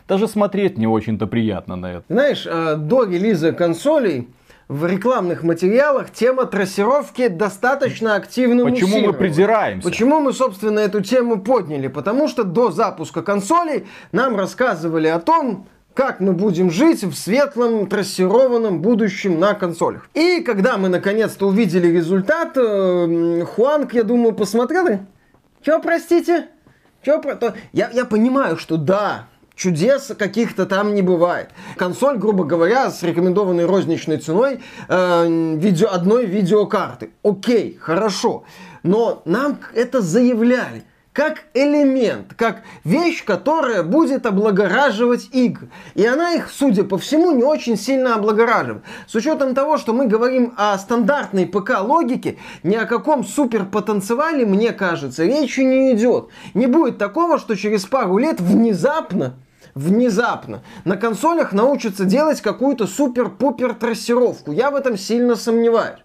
даже 0.09 0.27
смотреть 0.27 0.79
не 0.79 0.87
очень-то 0.87 1.27
приятно 1.27 1.77
на 1.77 1.93
это. 1.93 2.05
Знаешь, 2.09 2.47
э, 2.47 2.77
до 2.77 3.05
релиза 3.05 3.53
консолей 3.53 4.29
в 4.69 4.85
рекламных 4.85 5.43
материалах 5.43 6.11
тема 6.13 6.45
трассировки 6.45 7.29
достаточно 7.29 8.15
активно 8.15 8.65
Почему 8.65 9.01
мы 9.01 9.13
придираемся? 9.15 9.89
Почему 9.89 10.21
мы, 10.21 10.33
собственно, 10.33 10.81
эту 10.81 11.01
тему 11.01 11.41
подняли? 11.41 11.89
Потому 11.89 12.29
что 12.29 12.45
до 12.45 12.71
запуска 12.71 13.23
консолей 13.23 13.87
нам 14.13 14.37
рассказывали 14.37 15.09
о 15.09 15.21
том, 15.21 15.67
как 15.95 16.21
мы 16.21 16.33
будем 16.33 16.71
жить 16.71 17.03
в 17.03 17.15
светлом 17.15 17.89
трассированном 17.89 18.83
будущем 18.83 19.41
на 19.41 19.55
консолях. 19.55 20.09
И 20.15 20.41
когда 20.43 20.77
мы 20.77 20.89
наконец-то 20.89 21.49
увидели 21.49 21.89
результат, 21.89 22.53
э, 22.57 23.45
Хуанг, 23.45 23.95
я 23.95 24.05
думаю, 24.05 24.35
посмотрел 24.35 24.87
и... 24.87 24.99
Чё, 25.63 25.81
простите? 25.81 26.49
Чё, 27.03 27.21
про... 27.21 27.37
я, 27.73 27.91
я 27.91 28.05
понимаю, 28.05 28.59
что 28.59 28.77
да, 28.77 29.29
чудес 29.59 30.12
каких-то 30.17 30.65
там 30.65 30.95
не 30.95 31.03
бывает. 31.03 31.50
Консоль, 31.77 32.17
грубо 32.17 32.45
говоря, 32.45 32.91
с 32.91 33.03
рекомендованной 33.03 33.67
розничной 33.67 34.19
ценой 34.19 34.61
э, 34.88 35.55
видео, 35.57 35.88
одной 35.91 36.25
видеокарты. 36.25 37.11
Окей, 37.23 37.77
хорошо. 37.79 38.45
Но 38.83 39.21
нам 39.25 39.59
это 39.75 40.00
заявляли. 40.00 40.85
как 41.19 41.47
элемент, 41.53 42.35
как 42.37 42.62
вещь, 42.85 43.25
которая 43.25 43.83
будет 43.83 44.25
облагораживать 44.25 45.31
игры. 45.33 45.69
И 45.97 46.07
она 46.07 46.35
их, 46.35 46.49
судя 46.49 46.85
по 46.85 46.97
всему, 46.97 47.33
не 47.33 47.43
очень 47.43 47.77
сильно 47.77 48.15
облагораживает. 48.15 48.85
С 49.09 49.17
учетом 49.17 49.53
того, 49.53 49.79
что 49.79 49.93
мы 49.93 50.07
говорим 50.07 50.55
о 50.57 50.79
стандартной 50.79 51.47
ПК-логике, 51.47 52.38
ни 52.62 52.77
о 52.77 52.87
каком 52.87 53.25
суперпотенциале, 53.25 54.47
мне 54.47 54.71
кажется, 54.71 55.25
речи 55.25 55.59
не 55.59 55.93
идет. 55.93 56.29
Не 56.55 56.69
будет 56.69 56.99
такого, 56.99 57.41
что 57.41 57.57
через 57.57 57.85
пару 57.85 58.17
лет 58.19 58.41
внезапно 58.41 59.35
внезапно 59.78 60.62
на 60.85 60.97
консолях 60.97 61.52
научатся 61.52 62.04
делать 62.04 62.40
какую-то 62.40 62.87
супер-пупер 62.87 63.75
трассировку. 63.75 64.52
Я 64.52 64.70
в 64.70 64.75
этом 64.75 64.97
сильно 64.97 65.37
сомневаюсь. 65.37 65.99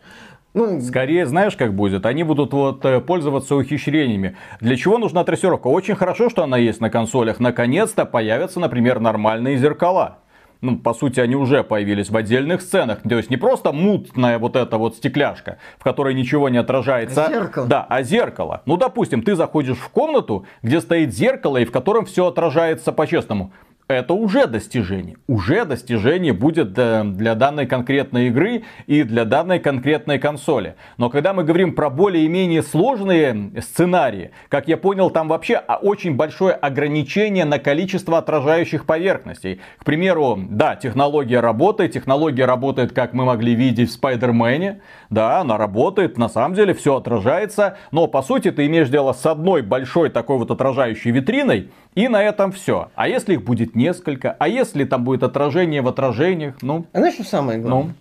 Ну, 0.53 0.79
Скорее, 0.81 1.25
знаешь, 1.25 1.55
как 1.55 1.73
будет? 1.73 2.05
Они 2.05 2.23
будут 2.23 2.53
вот 2.53 2.85
э, 2.85 2.99
пользоваться 2.99 3.55
ухищрениями. 3.55 4.37
Для 4.59 4.75
чего 4.75 4.99
нужна 4.99 5.23
трассировка? 5.23 5.67
Очень 5.67 5.95
хорошо, 5.95 6.29
что 6.29 6.43
она 6.43 6.57
есть 6.57 6.79
на 6.79 6.91
консолях. 6.91 7.39
Наконец-то 7.39 8.05
появятся, 8.05 8.59
например, 8.59 8.99
нормальные 8.99 9.57
зеркала 9.57 10.19
ну, 10.63 10.77
по 10.77 10.93
сути, 10.93 11.19
они 11.19 11.35
уже 11.35 11.63
появились 11.63 12.09
в 12.09 12.17
отдельных 12.17 12.61
сценах. 12.61 13.01
То 13.07 13.17
есть 13.17 13.29
не 13.29 13.37
просто 13.37 13.73
мутная 13.73 14.39
вот 14.39 14.55
эта 14.55 14.77
вот 14.77 14.95
стекляшка, 14.95 15.57
в 15.77 15.83
которой 15.83 16.13
ничего 16.15 16.49
не 16.49 16.57
отражается. 16.57 17.25
А 17.25 17.29
зеркало. 17.29 17.67
Да, 17.67 17.85
а 17.89 18.01
зеркало. 18.01 18.61
Ну, 18.65 18.77
допустим, 18.77 19.21
ты 19.21 19.35
заходишь 19.35 19.77
в 19.77 19.89
комнату, 19.89 20.45
где 20.61 20.79
стоит 20.79 21.13
зеркало, 21.13 21.57
и 21.57 21.65
в 21.65 21.71
котором 21.71 22.05
все 22.05 22.27
отражается 22.27 22.93
по-честному 22.93 23.51
это 23.93 24.13
уже 24.13 24.47
достижение. 24.47 25.17
Уже 25.27 25.65
достижение 25.65 26.33
будет 26.33 26.73
для 26.73 27.35
данной 27.35 27.65
конкретной 27.65 28.27
игры 28.27 28.63
и 28.87 29.03
для 29.03 29.25
данной 29.25 29.59
конкретной 29.59 30.19
консоли. 30.19 30.75
Но 30.97 31.09
когда 31.09 31.33
мы 31.33 31.43
говорим 31.43 31.75
про 31.75 31.89
более-менее 31.89 32.63
сложные 32.63 33.51
сценарии, 33.61 34.31
как 34.49 34.67
я 34.67 34.77
понял, 34.77 35.09
там 35.09 35.27
вообще 35.27 35.57
очень 35.81 36.15
большое 36.15 36.53
ограничение 36.53 37.45
на 37.45 37.59
количество 37.59 38.17
отражающих 38.17 38.85
поверхностей. 38.85 39.61
К 39.77 39.85
примеру, 39.85 40.39
да, 40.49 40.75
технология 40.75 41.39
работает, 41.39 41.91
технология 41.93 42.45
работает, 42.45 42.91
как 42.93 43.13
мы 43.13 43.25
могли 43.25 43.55
видеть 43.55 43.89
в 43.89 43.93
Спайдермене. 43.93 44.81
Да, 45.09 45.41
она 45.41 45.57
работает, 45.57 46.17
на 46.17 46.29
самом 46.29 46.55
деле 46.55 46.73
все 46.73 46.97
отражается, 46.97 47.77
но 47.91 48.07
по 48.07 48.21
сути 48.21 48.51
ты 48.51 48.65
имеешь 48.65 48.89
дело 48.89 49.13
с 49.13 49.25
одной 49.25 49.61
большой 49.61 50.09
такой 50.09 50.37
вот 50.37 50.51
отражающей 50.51 51.11
витриной, 51.11 51.71
и 51.95 52.07
на 52.07 52.23
этом 52.23 52.51
все. 52.51 52.89
А 52.95 53.07
если 53.07 53.33
их 53.33 53.43
будет 53.43 53.75
несколько? 53.83 54.35
А 54.39 54.47
если 54.47 54.83
там 54.85 55.03
будет 55.03 55.23
отражение 55.23 55.81
в 55.81 55.87
отражениях? 55.87 56.55
Ну. 56.61 56.85
А 56.93 56.97
знаешь, 56.99 57.15
что 57.15 57.23
самое 57.23 57.59
главное? 57.59 57.83
Ну. 57.83 57.93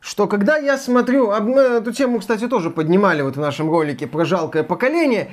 Что 0.00 0.26
когда 0.26 0.56
я 0.56 0.78
смотрю, 0.78 1.32
мы 1.40 1.60
эту 1.60 1.92
тему, 1.92 2.20
кстати, 2.20 2.46
тоже 2.46 2.70
поднимали 2.70 3.22
вот 3.22 3.36
в 3.36 3.40
нашем 3.40 3.70
ролике 3.70 4.06
про 4.06 4.24
жалкое 4.24 4.62
поколение, 4.62 5.30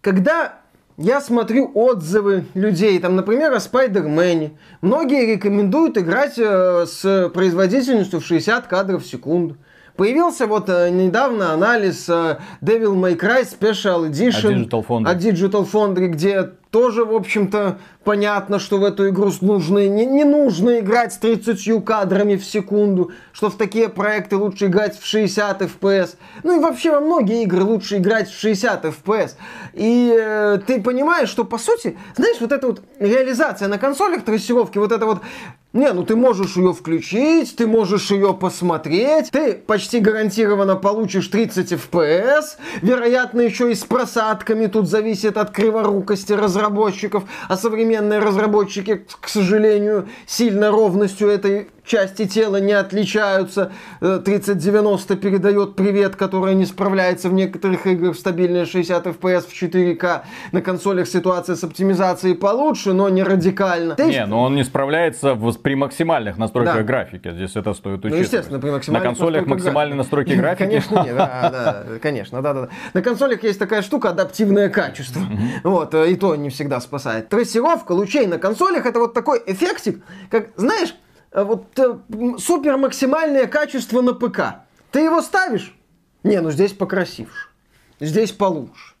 когда 0.00 0.54
я 0.96 1.20
смотрю 1.20 1.70
отзывы 1.74 2.44
людей, 2.54 2.98
там, 3.00 3.16
например, 3.16 3.52
о 3.52 3.60
Спайдермене. 3.60 4.52
Многие 4.80 5.34
рекомендуют 5.34 5.98
играть 5.98 6.38
э, 6.38 6.86
с 6.86 7.30
производительностью 7.34 8.20
в 8.20 8.24
60 8.24 8.66
кадров 8.66 9.02
в 9.02 9.06
секунду. 9.06 9.56
Появился 9.96 10.46
вот 10.46 10.68
э, 10.68 10.90
недавно 10.90 11.52
анализ 11.52 12.08
э, 12.08 12.38
Devil 12.60 12.94
May 12.94 13.18
Cry 13.18 13.42
Special 13.42 14.08
Edition 14.08 14.62
от 14.62 14.68
Digital 14.68 14.86
Foundry, 14.86 15.08
от 15.08 15.16
Digital 15.18 15.72
Foundry 15.72 16.06
где 16.08 16.50
тоже, 16.74 17.04
в 17.04 17.14
общем-то, 17.14 17.78
понятно, 18.02 18.58
что 18.58 18.78
в 18.78 18.84
эту 18.84 19.08
игру 19.08 19.30
нужно, 19.42 19.86
не, 19.86 20.04
не 20.04 20.24
нужно 20.24 20.80
играть 20.80 21.12
с 21.12 21.18
30 21.18 21.84
кадрами 21.84 22.34
в 22.34 22.44
секунду, 22.44 23.12
что 23.32 23.48
в 23.48 23.56
такие 23.56 23.88
проекты 23.88 24.36
лучше 24.36 24.66
играть 24.66 24.98
в 24.98 25.06
60 25.06 25.62
FPS. 25.62 26.16
Ну 26.42 26.56
и 26.56 26.58
вообще 26.60 26.90
во 26.90 26.98
многие 26.98 27.44
игры 27.44 27.62
лучше 27.62 27.98
играть 27.98 28.28
в 28.28 28.36
60 28.36 28.86
FPS. 28.86 29.34
И 29.74 30.12
э, 30.20 30.58
ты 30.66 30.82
понимаешь, 30.82 31.28
что 31.28 31.44
по 31.44 31.58
сути, 31.58 31.96
знаешь, 32.16 32.38
вот 32.40 32.50
эта 32.50 32.66
вот 32.66 32.82
реализация 32.98 33.68
на 33.68 33.78
консолях 33.78 34.24
трассировки, 34.24 34.78
вот 34.78 34.90
это 34.90 35.06
вот 35.06 35.20
не, 35.74 35.92
ну 35.92 36.04
ты 36.04 36.14
можешь 36.14 36.56
ее 36.56 36.72
включить, 36.72 37.56
ты 37.56 37.66
можешь 37.66 38.12
ее 38.12 38.32
посмотреть, 38.32 39.32
ты 39.32 39.54
почти 39.54 39.98
гарантированно 39.98 40.76
получишь 40.76 41.26
30 41.26 41.72
FPS, 41.72 42.44
вероятно, 42.80 43.40
еще 43.40 43.72
и 43.72 43.74
с 43.74 43.84
просадками, 43.84 44.66
тут 44.66 44.88
зависит 44.88 45.36
от 45.36 45.50
криворукости 45.50 46.32
разработчиков, 46.64 47.24
а 47.48 47.56
современные 47.56 48.20
разработчики, 48.20 49.04
к 49.20 49.28
сожалению, 49.28 50.08
сильно 50.26 50.70
ровностью 50.70 51.28
этой 51.28 51.68
части 51.84 52.26
тела 52.26 52.60
не 52.60 52.72
отличаются. 52.72 53.72
3090 54.00 55.14
э, 55.14 55.16
передает 55.16 55.76
привет, 55.76 56.16
который 56.16 56.54
не 56.54 56.66
справляется 56.66 57.28
в 57.28 57.34
некоторых 57.34 57.86
играх 57.86 58.16
в 58.16 58.18
стабильные 58.18 58.64
60 58.64 59.06
FPS 59.06 59.42
в 59.48 59.62
4К. 59.62 60.22
На 60.52 60.62
консолях 60.62 61.06
ситуация 61.06 61.56
с 61.56 61.64
оптимизацией 61.64 62.34
получше, 62.34 62.92
но 62.92 63.08
не 63.08 63.22
радикально. 63.22 63.96
Не, 63.98 64.26
но 64.26 64.42
он 64.42 64.56
не 64.56 64.64
справляется 64.64 65.34
в, 65.34 65.52
при 65.58 65.74
максимальных 65.74 66.38
настройках 66.38 66.76
да. 66.76 66.82
графики. 66.82 67.32
Здесь 67.32 67.56
это 67.56 67.74
стоит 67.74 68.02
ну, 68.02 68.08
учитывать. 68.08 68.12
Ну, 68.12 68.18
естественно, 68.22 68.58
при 68.58 68.70
максимальных 68.70 69.04
На 69.04 69.16
консолях 69.16 69.46
максимальные 69.46 69.96
настройки 69.96 70.32
графики? 70.34 70.64
Конечно, 70.64 71.02
нет, 71.04 71.16
да, 71.16 71.50
да, 71.52 71.98
конечно, 72.00 72.42
да, 72.42 72.54
да. 72.54 72.68
На 72.94 73.02
консолях 73.02 73.42
есть 73.42 73.58
такая 73.58 73.82
штука, 73.82 74.10
адаптивное 74.10 74.68
качество. 74.68 75.22
Вот, 75.62 75.94
э, 75.94 76.12
и 76.12 76.16
то 76.16 76.34
не 76.36 76.50
всегда 76.50 76.80
спасает. 76.80 77.28
Трассировка 77.28 77.92
лучей 77.92 78.26
на 78.26 78.38
консолях 78.38 78.86
это 78.86 78.98
вот 78.98 79.14
такой 79.14 79.42
эффектик, 79.46 80.02
как, 80.30 80.48
знаешь, 80.56 80.94
вот 81.42 81.78
э, 81.78 81.98
супер 82.38 82.76
максимальное 82.76 83.46
качество 83.46 84.00
на 84.00 84.14
ПК. 84.14 84.62
Ты 84.92 85.00
его 85.00 85.20
ставишь? 85.20 85.76
Не, 86.22 86.40
ну 86.40 86.50
здесь 86.50 86.72
покрасивше. 86.72 87.48
Здесь 87.98 88.30
получше. 88.30 88.94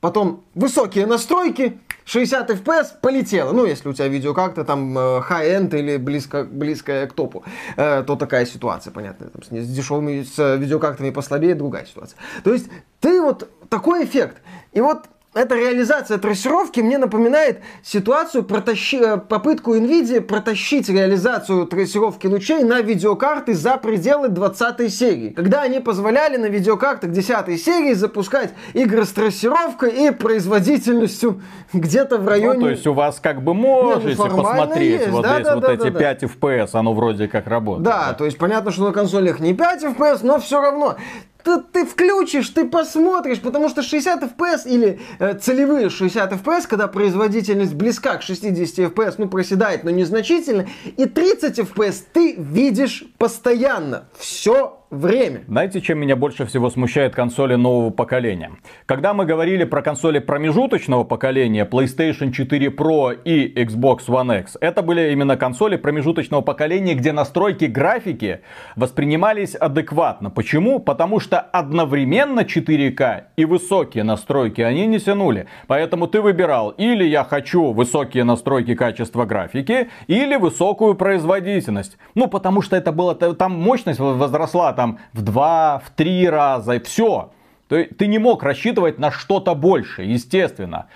Потом 0.00 0.44
высокие 0.54 1.06
настройки, 1.06 1.78
60 2.04 2.50
FPS 2.50 2.86
полетело. 3.00 3.52
Ну, 3.52 3.64
если 3.64 3.88
у 3.88 3.92
тебя 3.92 4.08
видео 4.08 4.34
как-то 4.34 4.64
там 4.64 4.98
э, 4.98 5.20
high-end 5.20 5.78
или 5.78 5.96
близко, 5.96 6.44
близкое 6.44 7.06
к 7.06 7.12
топу, 7.12 7.44
э, 7.76 8.02
то 8.02 8.16
такая 8.16 8.44
ситуация, 8.44 8.92
понятно. 8.92 9.30
Там, 9.30 9.42
с, 9.42 9.46
с 9.46 9.68
дешевыми 9.68 10.24
с 10.24 10.56
видеокартами 10.56 11.10
послабее, 11.10 11.54
другая 11.54 11.86
ситуация. 11.86 12.18
То 12.42 12.52
есть 12.52 12.68
ты 13.00 13.22
вот 13.22 13.48
такой 13.68 14.04
эффект. 14.04 14.38
И 14.72 14.80
вот 14.80 15.06
эта 15.34 15.54
реализация 15.54 16.18
трассировки 16.18 16.80
мне 16.80 16.98
напоминает 16.98 17.62
ситуацию, 17.82 18.44
протащи, 18.44 18.98
э, 18.98 19.16
попытку 19.16 19.74
NVIDIA 19.74 20.20
протащить 20.20 20.90
реализацию 20.90 21.66
трассировки 21.66 22.26
лучей 22.26 22.64
на 22.64 22.82
видеокарты 22.82 23.54
за 23.54 23.78
пределы 23.78 24.28
20 24.28 24.92
серии. 24.92 25.30
Когда 25.30 25.62
они 25.62 25.80
позволяли 25.80 26.36
на 26.36 26.46
видеокартах 26.46 27.12
10 27.12 27.56
серии 27.56 27.94
запускать 27.94 28.52
игры 28.74 29.06
с 29.06 29.10
трассировкой 29.10 30.06
и 30.06 30.10
производительностью 30.10 31.40
где-то 31.72 32.18
в 32.18 32.28
районе... 32.28 32.58
Ну, 32.58 32.64
то 32.66 32.70
есть 32.70 32.86
у 32.86 32.92
вас 32.92 33.18
как 33.18 33.42
бы 33.42 33.54
можете 33.54 34.08
Нет, 34.08 34.18
ну, 34.18 34.42
посмотреть 34.42 35.00
есть. 35.00 35.08
вот, 35.08 35.22
да, 35.22 35.34
здесь, 35.36 35.46
да, 35.46 35.54
вот 35.54 35.64
да, 35.64 35.72
эти 35.72 35.90
да, 35.90 35.98
5 35.98 36.20
да. 36.20 36.26
FPS, 36.26 36.68
оно 36.74 36.92
вроде 36.92 37.28
как 37.28 37.46
работает. 37.46 37.84
Да, 37.84 38.08
да, 38.08 38.14
то 38.14 38.26
есть 38.26 38.36
понятно, 38.36 38.70
что 38.70 38.84
на 38.84 38.92
консолях 38.92 39.40
не 39.40 39.54
5 39.54 39.84
FPS, 39.84 40.20
но 40.22 40.38
все 40.40 40.60
равно 40.60 40.96
ты, 41.44 41.60
ты 41.60 41.86
включишь, 41.86 42.48
ты 42.48 42.66
посмотришь, 42.66 43.40
потому 43.40 43.68
что 43.68 43.82
60 43.82 44.22
FPS 44.22 44.62
или 44.66 45.00
э, 45.18 45.38
целевые 45.38 45.90
60 45.90 46.32
FPS, 46.32 46.66
когда 46.68 46.88
производительность 46.88 47.74
близка 47.74 48.16
к 48.16 48.22
60 48.22 48.78
FPS, 48.78 49.14
ну 49.18 49.28
проседает, 49.28 49.84
но 49.84 49.90
незначительно, 49.90 50.66
и 50.96 51.06
30 51.06 51.58
FPS 51.58 52.02
ты 52.12 52.34
видишь 52.36 53.04
постоянно. 53.18 54.08
Все 54.18 54.81
время. 54.92 55.42
Знаете, 55.48 55.80
чем 55.80 55.98
меня 55.98 56.16
больше 56.16 56.44
всего 56.44 56.70
смущает 56.70 57.14
консоли 57.14 57.54
нового 57.54 57.90
поколения? 57.90 58.52
Когда 58.86 59.14
мы 59.14 59.24
говорили 59.24 59.64
про 59.64 59.82
консоли 59.82 60.18
промежуточного 60.18 61.04
поколения, 61.04 61.64
PlayStation 61.64 62.30
4 62.30 62.68
Pro 62.68 63.18
и 63.24 63.52
Xbox 63.64 64.06
One 64.06 64.40
X, 64.40 64.58
это 64.60 64.82
были 64.82 65.10
именно 65.12 65.36
консоли 65.36 65.76
промежуточного 65.76 66.42
поколения, 66.42 66.94
где 66.94 67.12
настройки 67.12 67.64
графики 67.64 68.40
воспринимались 68.76 69.54
адекватно. 69.54 70.30
Почему? 70.30 70.78
Потому 70.78 71.20
что 71.20 71.40
одновременно 71.40 72.40
4К 72.40 73.24
и 73.36 73.46
высокие 73.46 74.04
настройки 74.04 74.60
они 74.60 74.86
не 74.86 74.98
тянули. 74.98 75.46
Поэтому 75.68 76.06
ты 76.06 76.20
выбирал, 76.20 76.68
или 76.70 77.04
я 77.04 77.24
хочу 77.24 77.72
высокие 77.72 78.24
настройки 78.24 78.74
качества 78.74 79.24
графики, 79.24 79.88
или 80.06 80.36
высокую 80.36 80.96
производительность. 80.96 81.96
Ну, 82.14 82.26
потому 82.26 82.60
что 82.60 82.76
это 82.76 82.92
было, 82.92 83.14
там 83.14 83.52
мощность 83.52 83.98
возросла 83.98 84.74
там 84.74 84.81
в 85.12 85.22
два, 85.22 85.82
в 85.84 85.90
три 85.90 86.28
раза, 86.28 86.74
и 86.74 86.78
все. 86.80 87.32
Ты 87.68 88.06
не 88.06 88.18
мог 88.18 88.42
рассчитывать 88.42 88.98
на 88.98 89.10
что-то 89.10 89.54
больше, 89.54 90.02
естественно. 90.02 90.88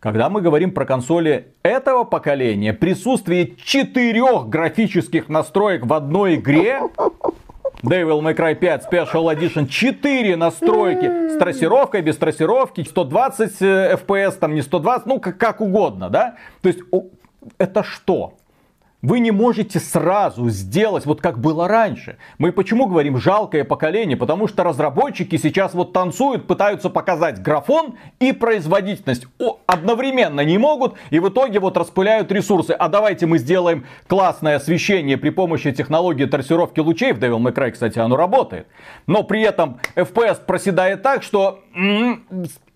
Когда 0.00 0.28
мы 0.28 0.40
говорим 0.40 0.72
про 0.72 0.84
консоли 0.84 1.48
этого 1.62 2.04
поколения, 2.04 2.72
присутствие 2.72 3.54
четырех 3.62 4.48
графических 4.48 5.28
настроек 5.28 5.86
в 5.86 5.92
одной 5.92 6.34
игре 6.36 6.80
Devil 7.82 8.20
May 8.20 8.34
Cry 8.36 8.54
5 8.54 8.88
Special 8.90 9.36
Edition 9.36 9.66
4 9.66 10.36
настройки 10.36 11.28
с 11.28 11.38
трассировкой, 11.38 12.00
без 12.02 12.16
трассировки, 12.16 12.82
120 12.82 13.60
FPS, 13.60 14.32
там 14.38 14.54
не 14.54 14.62
120, 14.62 15.06
ну 15.06 15.20
как, 15.20 15.38
как 15.38 15.60
угодно, 15.60 16.08
да? 16.08 16.36
То 16.62 16.68
есть 16.68 16.80
это 17.58 17.82
что? 17.84 18.34
Вы 19.02 19.18
не 19.18 19.32
можете 19.32 19.80
сразу 19.80 20.48
сделать 20.48 21.06
вот 21.06 21.20
как 21.20 21.40
было 21.40 21.66
раньше. 21.66 22.18
Мы 22.38 22.52
почему 22.52 22.86
говорим 22.86 23.18
жалкое 23.18 23.64
поколение? 23.64 24.16
Потому 24.16 24.46
что 24.46 24.62
разработчики 24.62 25.36
сейчас 25.36 25.74
вот 25.74 25.92
танцуют, 25.92 26.46
пытаются 26.46 26.88
показать 26.88 27.42
графон 27.42 27.96
и 28.20 28.30
производительность. 28.30 29.26
О, 29.40 29.58
одновременно 29.66 30.42
не 30.42 30.56
могут 30.56 30.94
и 31.10 31.18
в 31.18 31.28
итоге 31.28 31.58
вот 31.58 31.76
распыляют 31.76 32.30
ресурсы. 32.30 32.70
А 32.70 32.88
давайте 32.88 33.26
мы 33.26 33.38
сделаем 33.38 33.86
классное 34.06 34.54
освещение 34.54 35.18
при 35.18 35.30
помощи 35.30 35.72
технологии 35.72 36.26
трассировки 36.26 36.78
лучей. 36.78 37.12
В 37.12 37.18
Devil 37.18 37.38
May 37.38 37.52
Cry, 37.52 37.72
кстати, 37.72 37.98
оно 37.98 38.14
работает. 38.14 38.68
Но 39.08 39.24
при 39.24 39.42
этом 39.42 39.80
FPS 39.96 40.44
проседает 40.46 41.02
так, 41.02 41.24
что 41.24 41.58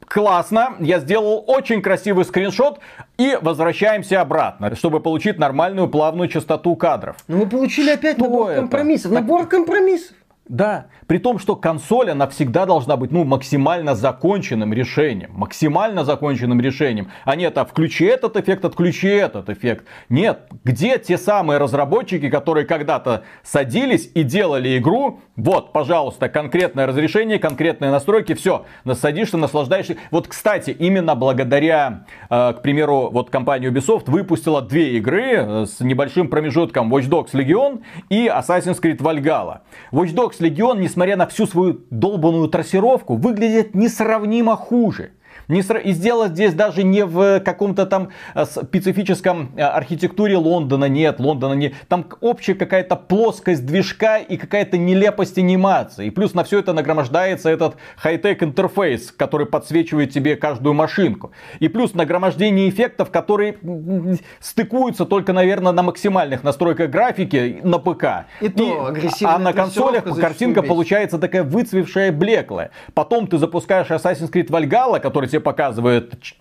классно, 0.08 0.76
я 0.80 0.98
сделал 1.00 1.44
очень 1.46 1.82
красивый 1.82 2.24
скриншот 2.24 2.80
и 3.18 3.38
возвращаемся 3.40 4.20
обратно, 4.20 4.74
чтобы 4.76 5.00
получить 5.00 5.38
нормальную 5.38 5.88
плавную 5.88 6.28
частоту 6.28 6.74
кадров. 6.76 7.16
Но 7.28 7.38
мы 7.38 7.46
получили 7.46 7.90
опять 7.90 8.16
Что 8.16 8.24
набор 8.24 8.50
это? 8.50 8.60
компромиссов. 8.60 9.12
Набор 9.12 9.46
компромиссов. 9.46 10.16
Да, 10.48 10.86
при 11.08 11.18
том, 11.18 11.40
что 11.40 11.56
консоль, 11.56 12.10
она 12.10 12.28
всегда 12.28 12.66
должна 12.66 12.96
быть, 12.96 13.10
ну, 13.10 13.24
максимально 13.24 13.96
законченным 13.96 14.72
решением. 14.72 15.30
Максимально 15.34 16.04
законченным 16.04 16.60
решением. 16.60 17.10
А 17.24 17.34
нет, 17.34 17.58
а 17.58 17.64
включи 17.64 18.04
этот 18.04 18.36
эффект, 18.36 18.64
отключи 18.64 19.08
этот 19.08 19.50
эффект. 19.50 19.86
Нет, 20.08 20.42
где 20.62 20.98
те 20.98 21.18
самые 21.18 21.58
разработчики, 21.58 22.30
которые 22.30 22.64
когда-то 22.64 23.24
садились 23.42 24.08
и 24.14 24.22
делали 24.22 24.78
игру, 24.78 25.20
вот, 25.34 25.72
пожалуйста, 25.72 26.28
конкретное 26.28 26.86
разрешение, 26.86 27.40
конкретные 27.40 27.90
настройки, 27.90 28.34
все, 28.34 28.66
садишься, 28.94 29.38
наслаждаешься. 29.38 29.96
Вот, 30.12 30.28
кстати, 30.28 30.70
именно 30.70 31.16
благодаря, 31.16 32.04
э, 32.30 32.52
к 32.52 32.62
примеру, 32.62 33.10
вот 33.10 33.30
компания 33.30 33.68
Ubisoft 33.68 34.08
выпустила 34.10 34.62
две 34.62 34.96
игры 34.96 35.32
э, 35.32 35.66
с 35.66 35.80
небольшим 35.80 36.28
промежутком 36.28 36.94
Watch 36.94 37.08
Dogs 37.08 37.32
Legion 37.32 37.82
и 38.10 38.28
Assassin's 38.28 38.80
Creed 38.80 38.98
Valhalla. 38.98 39.62
Watch 39.90 40.14
Dogs 40.14 40.35
Legion, 40.40 40.78
несмотря 40.78 41.16
на 41.16 41.26
всю 41.26 41.46
свою 41.46 41.80
долбанную 41.90 42.48
трассировку, 42.48 43.16
выглядит 43.16 43.74
несравнимо 43.74 44.56
хуже. 44.56 45.10
Не 45.48 45.60
сра- 45.60 45.80
И 45.80 45.92
сделать 45.92 46.32
здесь 46.32 46.54
даже 46.54 46.82
не 46.82 47.04
в 47.04 47.40
каком-то 47.40 47.86
там 47.86 48.08
э, 48.34 48.44
специфическом 48.44 49.52
э, 49.56 49.62
архитектуре 49.62 50.36
Лондона, 50.36 50.86
нет, 50.86 51.20
Лондона 51.20 51.54
не. 51.54 51.74
Там 51.88 52.06
общая 52.20 52.54
какая-то 52.54 52.96
плоскость 52.96 53.64
движка 53.64 54.18
и 54.18 54.36
какая-то 54.36 54.76
нелепость 54.76 55.38
анимации. 55.38 56.06
И 56.06 56.10
плюс 56.10 56.34
на 56.34 56.42
все 56.44 56.58
это 56.58 56.72
нагромождается 56.72 57.48
этот 57.48 57.76
хай-тек 57.96 58.42
интерфейс, 58.42 59.12
который 59.12 59.46
подсвечивает 59.46 60.10
тебе 60.10 60.36
каждую 60.36 60.74
машинку. 60.74 61.32
И 61.60 61.68
плюс 61.68 61.94
нагромождение 61.94 62.68
эффектов, 62.68 63.10
которые 63.10 63.56
стыкуются 64.40 65.04
только, 65.04 65.32
наверное, 65.32 65.72
на 65.72 65.82
максимальных 65.82 66.42
настройках 66.42 66.90
графики 66.90 67.60
на 67.62 67.78
ПК. 67.78 68.26
И 68.40 68.48
то 68.48 68.86
агрессивная 68.86 69.34
А 69.34 69.38
на 69.38 69.52
консолях 69.52 70.04
картинка 70.18 70.62
получается 70.62 71.18
такая 71.18 71.44
выцвевшая, 71.44 72.12
блеклая. 72.12 72.70
Потом 72.94 73.26
ты 73.26 73.38
запускаешь 73.38 73.88
Assassin's 73.88 74.30
Creed 74.30 74.48
Valhalla, 74.48 75.00
который 75.00 75.28
тебе 75.28 75.35
показывает 75.40 76.20
ч- 76.20 76.34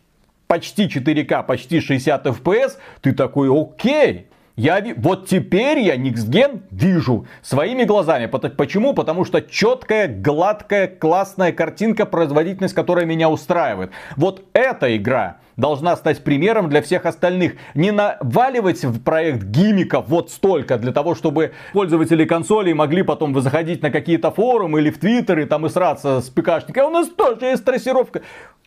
почти 0.47 0.87
4К, 0.87 1.43
почти 1.45 1.79
60 1.79 2.25
FPS, 2.27 2.77
ты 3.01 3.13
такой, 3.13 3.49
окей. 3.51 4.27
Я 4.57 4.79
ви- 4.79 4.93
вот 4.97 5.27
теперь 5.27 5.79
я 5.79 5.97
Никсген 5.97 6.61
вижу 6.71 7.25
своими 7.41 7.83
глазами. 7.83 8.27
Почему? 8.27 8.93
Потому 8.93 9.25
что 9.25 9.41
четкая, 9.41 10.07
гладкая, 10.07 10.87
классная 10.87 11.51
картинка, 11.51 12.05
производительность, 12.05 12.73
которая 12.73 13.05
меня 13.05 13.29
устраивает. 13.29 13.91
Вот 14.15 14.45
эта 14.53 14.95
игра 14.95 15.37
должна 15.57 15.95
стать 15.97 16.23
примером 16.23 16.69
для 16.69 16.81
всех 16.81 17.05
остальных. 17.05 17.53
Не 17.75 17.91
наваливать 17.91 18.83
в 18.85 19.01
проект 19.01 19.43
гимиков 19.43 20.05
вот 20.07 20.31
столько 20.31 20.77
для 20.77 20.91
того, 20.93 21.15
чтобы 21.15 21.51
пользователи 21.73 22.23
консолей 22.25 22.73
могли 22.73 23.03
потом 23.03 23.37
заходить 23.41 23.81
на 23.81 23.89
какие-то 23.91 24.31
форумы 24.31 24.79
или 24.79 24.89
в 24.89 24.99
Твиттер 24.99 25.39
и 25.39 25.45
там 25.45 25.65
и 25.65 25.69
сраться 25.69 26.21
с 26.21 26.29
ПКшниками. 26.29 26.85
«А 26.85 26.87
У 26.87 26.91
нас 26.91 27.09
тоже 27.09 27.45
есть 27.45 27.65
трассировка. 27.65 28.21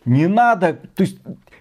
Не 0.05 0.27
надо. 0.29 0.74
То 0.94 1.03
есть 1.03 1.18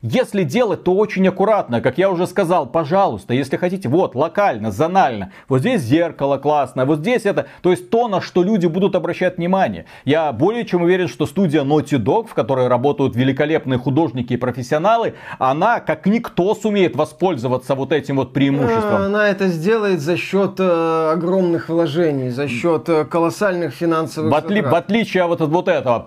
если 0.09 0.43
делать, 0.43 0.83
то 0.83 0.93
очень 0.95 1.27
аккуратно, 1.27 1.81
как 1.81 1.97
я 1.97 2.09
уже 2.09 2.27
сказал, 2.27 2.65
пожалуйста, 2.65 3.33
если 3.33 3.57
хотите, 3.57 3.89
вот, 3.89 4.15
локально, 4.15 4.71
зонально, 4.71 5.31
вот 5.49 5.59
здесь 5.59 5.81
зеркало 5.81 6.37
классное, 6.37 6.85
вот 6.85 6.99
здесь 6.99 7.25
это, 7.25 7.47
то 7.61 7.71
есть 7.71 7.89
то, 7.89 8.07
на 8.07 8.21
что 8.21 8.43
люди 8.43 8.67
будут 8.67 8.95
обращать 8.95 9.37
внимание. 9.37 9.85
Я 10.05 10.31
более 10.31 10.65
чем 10.65 10.83
уверен, 10.83 11.07
что 11.07 11.25
студия 11.25 11.63
Naughty 11.63 11.97
Dog, 11.97 12.27
в 12.27 12.33
которой 12.33 12.67
работают 12.67 13.15
великолепные 13.15 13.79
художники 13.79 14.33
и 14.33 14.37
профессионалы, 14.37 15.15
она, 15.39 15.79
как 15.79 16.05
никто, 16.05 16.55
сумеет 16.55 16.95
воспользоваться 16.95 17.75
вот 17.75 17.91
этим 17.91 18.17
вот 18.17 18.33
преимуществом. 18.33 19.01
Она 19.01 19.29
это 19.29 19.47
сделает 19.47 19.99
за 19.99 20.17
счет 20.17 20.59
э, 20.59 21.11
огромных 21.13 21.69
вложений, 21.69 22.29
за 22.29 22.47
счет 22.47 22.87
э, 22.89 23.05
колоссальных 23.05 23.73
финансовых 23.73 24.31
В, 24.31 24.35
отли- 24.35 24.67
в 24.67 24.73
отличие 24.75 25.23
от 25.23 25.41
вот 25.41 25.67
этого. 25.67 26.05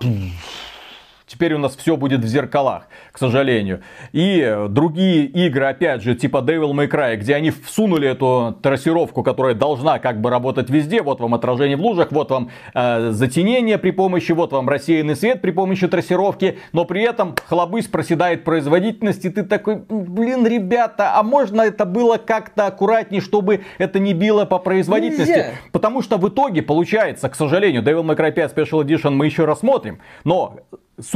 Теперь 1.31 1.53
у 1.53 1.57
нас 1.57 1.77
все 1.77 1.95
будет 1.95 2.25
в 2.25 2.27
зеркалах, 2.27 2.89
к 3.13 3.17
сожалению. 3.17 3.79
И 4.11 4.41
э, 4.41 4.67
другие 4.67 5.23
игры, 5.23 5.67
опять 5.67 6.03
же, 6.03 6.13
типа 6.13 6.39
Devil 6.39 6.73
May 6.73 6.89
Cry, 6.89 7.15
где 7.15 7.35
они 7.35 7.51
всунули 7.51 8.09
эту 8.09 8.57
трассировку, 8.61 9.23
которая 9.23 9.55
должна 9.55 9.99
как 9.99 10.19
бы 10.19 10.29
работать 10.29 10.69
везде. 10.69 11.01
Вот 11.01 11.21
вам 11.21 11.33
отражение 11.33 11.77
в 11.77 11.81
лужах, 11.81 12.11
вот 12.11 12.31
вам 12.31 12.49
э, 12.73 13.11
затенение 13.11 13.77
при 13.77 13.91
помощи, 13.91 14.33
вот 14.33 14.51
вам 14.51 14.67
рассеянный 14.67 15.15
свет 15.15 15.41
при 15.41 15.51
помощи 15.51 15.87
трассировки. 15.87 16.59
Но 16.73 16.83
при 16.83 17.01
этом 17.01 17.33
хлобысь 17.47 17.87
проседает 17.87 18.43
производительность, 18.43 19.23
и 19.23 19.29
ты 19.29 19.43
такой, 19.43 19.77
блин, 19.87 20.45
ребята, 20.45 21.17
а 21.17 21.23
можно 21.23 21.61
это 21.61 21.85
было 21.85 22.17
как-то 22.17 22.67
аккуратнее, 22.67 23.21
чтобы 23.21 23.61
это 23.77 23.99
не 23.99 24.13
било 24.13 24.43
по 24.43 24.59
производительности? 24.59 25.31
Нельзя. 25.31 25.51
Потому 25.71 26.01
что 26.01 26.17
в 26.17 26.27
итоге 26.27 26.61
получается, 26.61 27.29
к 27.29 27.35
сожалению, 27.35 27.83
Devil 27.83 28.03
May 28.03 28.17
Cry 28.17 28.33
5 28.33 28.53
Special 28.53 28.83
Edition 28.83 29.11
мы 29.11 29.27
еще 29.27 29.45
рассмотрим, 29.45 29.99
но 30.25 30.57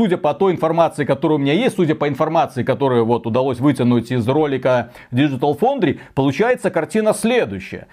судя 0.06 0.18
по 0.18 0.36
той 0.36 0.52
информации, 0.54 1.04
которая 1.04 1.38
у 1.39 1.41
меня 1.41 1.54
есть, 1.54 1.76
судя 1.78 1.96
по 1.96 2.08
информации, 2.08 2.62
которую 2.62 3.06
вот 3.06 3.26
удалось 3.26 3.60
вытянуть 3.60 4.12
из 4.12 4.28
ролика 4.28 4.91
Digital 5.12 5.58
Foundry, 5.60 5.98
получается 6.13 6.70
картина 6.70 7.13
следующая. 7.13 7.88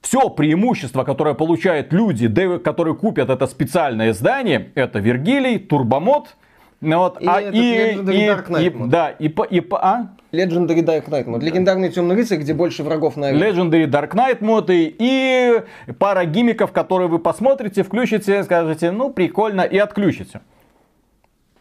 Все 0.00 0.30
преимущество, 0.30 1.02
которое 1.02 1.34
получают 1.34 1.92
люди, 1.92 2.28
которые 2.58 2.94
купят 2.94 3.30
это 3.30 3.48
специальное 3.48 4.12
издание, 4.12 4.70
это 4.76 5.00
Вергилий, 5.00 5.58
Турбомод, 5.58 6.36
ну 6.80 6.98
вот, 6.98 7.20
И 7.20 7.26
этот 7.26 8.08
Dark 8.08 8.48
Knight 8.48 8.62
и- 8.66 8.70
мод. 8.70 8.88
да, 8.88 9.10
и, 9.10 9.28
по- 9.28 9.42
и, 9.42 9.60
по- 9.60 9.84
а? 9.84 10.06
Legendary 10.32 10.82
Dark 10.84 11.08
Knight 11.08 11.28
мод. 11.28 11.42
Легендарный 11.42 11.90
темный 11.90 12.14
рыцарь, 12.14 12.38
где 12.38 12.54
больше 12.54 12.84
врагов 12.84 13.16
на 13.16 13.26
арене. 13.26 13.42
Legendary 13.44 13.86
Dark 13.90 14.12
Knight 14.12 14.38
моды 14.40 14.94
и 14.98 15.62
пара 15.98 16.24
гимиков, 16.26 16.70
которые 16.70 17.08
вы 17.08 17.18
посмотрите, 17.18 17.82
включите, 17.82 18.44
скажете, 18.44 18.92
ну 18.92 19.10
прикольно 19.10 19.62
и 19.62 19.76
отключите. 19.78 20.40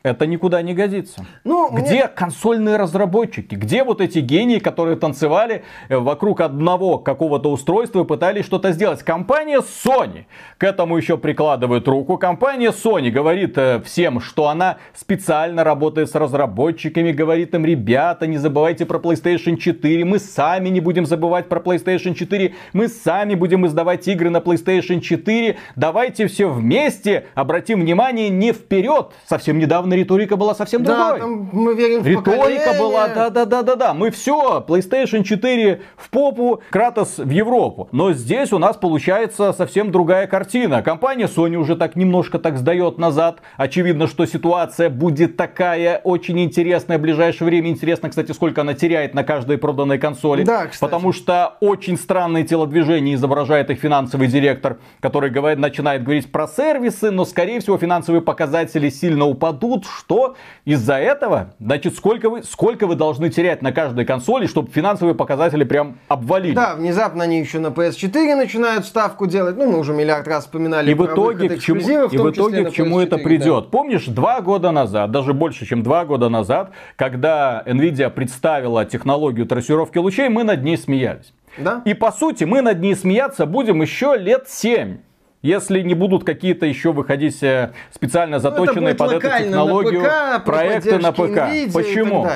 Это 0.01 0.25
никуда 0.25 0.62
не 0.62 0.73
годится. 0.73 1.25
Ну, 1.43 1.69
мне- 1.71 1.81
Где 1.83 2.07
консольные 2.07 2.77
разработчики? 2.77 3.55
Где 3.55 3.83
вот 3.83 3.99
эти 3.99 4.19
гении, 4.19 4.59
которые 4.59 4.95
танцевали 4.95 5.63
э, 5.89 5.97
вокруг 5.97 6.39
одного 6.39 6.99
какого-то 6.99 7.51
устройства 7.51 8.01
и 8.01 8.05
пытались 8.05 8.45
что-то 8.45 8.71
сделать? 8.71 9.03
Компания 9.03 9.59
Sony 9.59 10.25
к 10.57 10.63
этому 10.63 10.95
еще 10.95 11.17
прикладывает 11.17 11.85
руку. 11.88 12.17
Компания 12.17 12.69
Sony 12.71 13.09
говорит 13.12 13.57
э, 13.57 13.81
всем, 13.83 14.21
что 14.21 14.47
она 14.47 14.77
специально 14.93 15.65
работает 15.65 16.09
с 16.09 16.15
разработчиками, 16.15 17.12
говорит 17.12 17.53
им, 17.53 17.65
ребята, 17.65 18.25
не 18.25 18.38
забывайте 18.38 18.85
про 18.85 18.99
PlayStation 18.99 19.57
4, 19.57 20.05
мы 20.05 20.19
сами 20.19 20.69
не 20.69 20.79
будем 20.79 21.05
забывать 21.05 21.49
про 21.49 21.59
PlayStation 21.59 22.13
4, 22.13 22.53
мы 22.71 22.88
сами 22.88 23.35
будем 23.35 23.65
издавать 23.67 24.07
игры 24.07 24.29
на 24.29 24.38
PlayStation 24.38 25.01
4, 25.01 25.57
давайте 25.75 26.27
все 26.27 26.47
вместе 26.49 27.25
обратим 27.35 27.81
внимание 27.81 28.29
не 28.29 28.53
вперед. 28.53 29.12
Совсем 29.25 29.59
недавно 29.59 29.88
риторика 29.95 30.36
была 30.38 30.56
совсем 30.56 30.84
Да, 30.84 31.13
другой. 31.13 31.19
там 31.19 31.49
мы 31.52 31.75
верим 31.75 32.02
в 32.02 32.08
Риторика 32.08 32.38
поколение. 32.39 32.80
была, 32.80 33.08
да-да-да-да-да. 33.08 33.93
Мы 33.93 34.12
все, 34.12 34.63
PlayStation 34.67 35.23
4 35.23 35.82
в 35.97 36.10
попу, 36.10 36.62
Кратос 36.69 37.17
в 37.17 37.30
Европу. 37.30 37.88
Но 37.91 38.13
здесь 38.13 38.52
у 38.54 38.60
нас 38.60 38.78
получается 38.78 39.54
совсем 39.54 39.91
другая 39.91 40.28
картина. 40.28 40.82
Компания 40.82 41.25
Sony 41.25 41.56
уже 41.56 41.75
так 41.75 41.95
немножко 41.95 42.39
так 42.39 42.58
сдает 42.58 42.97
назад. 42.97 43.39
Очевидно, 43.58 44.08
что 44.08 44.25
ситуация 44.25 44.89
будет 44.89 45.38
такая 45.38 45.99
очень 46.04 46.39
интересная 46.39 46.97
в 46.97 47.02
ближайшее 47.02 47.47
время. 47.47 47.69
Интересно, 47.69 48.10
кстати, 48.10 48.32
сколько 48.32 48.62
она 48.62 48.73
теряет 48.73 49.13
на 49.13 49.23
каждой 49.23 49.58
проданной 49.58 49.97
консоли. 49.97 50.43
Да, 50.43 50.67
кстати. 50.67 50.80
Потому 50.91 51.12
что 51.13 51.56
очень 51.60 51.97
странные 51.97 52.43
телодвижения 52.43 53.15
изображает 53.15 53.69
их 53.69 53.80
финансовый 53.80 54.28
директор, 54.28 54.78
который 54.99 55.30
говорит, 55.30 55.60
начинает 55.60 56.04
говорить 56.04 56.32
про 56.32 56.47
сервисы, 56.47 57.12
но, 57.12 57.25
скорее 57.25 57.60
всего, 57.60 57.78
финансовые 57.78 58.21
показатели 58.21 58.89
сильно 58.89 59.25
упадут. 59.25 59.78
Что? 59.85 60.35
Из-за 60.65 60.95
этого? 60.95 61.53
Значит, 61.59 61.95
сколько 61.95 62.29
вы, 62.29 62.43
сколько 62.43 62.87
вы 62.87 62.95
должны 62.95 63.29
терять 63.29 63.61
на 63.61 63.71
каждой 63.71 64.05
консоли, 64.05 64.47
чтобы 64.47 64.69
финансовые 64.71 65.15
показатели 65.15 65.63
прям 65.63 65.99
обвалили? 66.07 66.55
Да, 66.55 66.75
внезапно 66.75 67.23
они 67.23 67.39
еще 67.39 67.59
на 67.59 67.67
PS4 67.67 68.35
начинают 68.35 68.85
ставку 68.85 69.27
делать. 69.27 69.57
Ну, 69.57 69.71
мы 69.71 69.79
уже 69.79 69.93
миллиард 69.93 70.27
раз 70.27 70.45
вспоминали 70.45 70.91
И 70.91 70.93
в 70.93 71.05
итоге 71.05 71.49
к 71.49 71.61
чему, 71.61 71.79
эксклюзивов, 71.79 72.13
и 72.13 72.17
в 72.17 72.31
итоге 72.31 72.65
к 72.65 72.73
чему 72.73 72.99
это 72.99 73.17
PS4, 73.17 73.23
придет? 73.23 73.71
Помнишь, 73.71 74.05
два 74.05 74.41
года 74.41 74.71
назад, 74.71 75.11
даже 75.11 75.33
больше, 75.33 75.65
чем 75.65 75.83
два 75.83 76.05
года 76.05 76.29
назад, 76.29 76.71
когда 76.95 77.63
Nvidia 77.65 78.09
представила 78.09 78.85
технологию 78.85 79.45
трассировки 79.45 79.97
лучей, 79.97 80.29
мы 80.29 80.43
над 80.43 80.63
ней 80.63 80.77
смеялись. 80.77 81.33
Да? 81.57 81.81
И 81.85 81.93
по 81.93 82.11
сути 82.11 82.43
мы 82.43 82.61
над 82.61 82.79
ней 82.79 82.95
смеяться 82.95 83.45
будем 83.45 83.81
еще 83.81 84.15
лет 84.17 84.47
7. 84.47 84.97
Если 85.41 85.82
не 85.82 85.93
будут 85.93 86.25
какие-то 86.25 86.65
еще 86.65 86.91
выходить 86.91 87.41
э, 87.43 87.71
специально 87.91 88.38
Ну, 88.38 88.41
заточенные 88.41 88.93
под 88.93 89.13
эту 89.13 89.28
технологию 89.28 90.02
на 90.02 90.39
ПК, 90.39 90.45
проекты 90.45 90.99
на 90.99 91.12
ПК. 91.13 91.19
NVIDIA 91.19 91.71
Почему? 91.71 92.28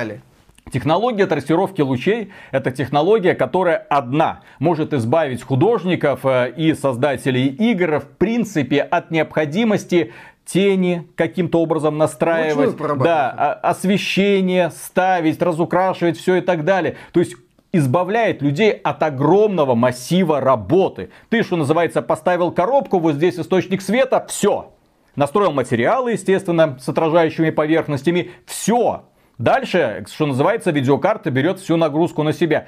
Технология 0.71 1.27
трассировки 1.27 1.81
лучей– 1.81 2.31
это 2.51 2.71
технология, 2.71 3.35
которая 3.35 3.75
одна 3.75 4.39
может 4.59 4.93
избавить 4.93 5.43
художников 5.43 6.21
э, 6.25 6.53
и 6.55 6.73
создателей 6.73 7.47
игр 7.47 7.99
в 7.99 8.07
принципе 8.17 8.81
от 8.81 9.11
необходимости 9.11 10.13
тени 10.45 11.07
каким-то 11.15 11.61
образом 11.61 11.97
настраивать, 11.97 12.75
да, 12.99 13.53
освещение 13.61 14.71
ставить, 14.71 15.41
разукрашивать 15.41 16.17
все 16.17 16.35
и 16.35 16.41
так 16.41 16.63
далее. 16.63 16.95
То 17.11 17.19
есть 17.19 17.35
избавляет 17.73 18.41
людей 18.41 18.71
от 18.71 19.03
огромного 19.03 19.75
массива 19.75 20.39
работы. 20.39 21.09
Ты, 21.29 21.43
что 21.43 21.57
называется, 21.57 22.01
поставил 22.01 22.51
коробку, 22.51 22.99
вот 22.99 23.15
здесь 23.15 23.37
источник 23.37 23.81
света, 23.81 24.25
все. 24.29 24.71
Настроил 25.15 25.51
материалы, 25.51 26.13
естественно, 26.13 26.77
с 26.79 26.87
отражающими 26.87 27.49
поверхностями, 27.49 28.31
все. 28.45 29.05
Дальше, 29.39 30.05
что 30.13 30.27
называется, 30.27 30.71
видеокарта 30.71 31.31
берет 31.31 31.59
всю 31.59 31.75
нагрузку 31.75 32.21
на 32.23 32.33
себя. 32.33 32.67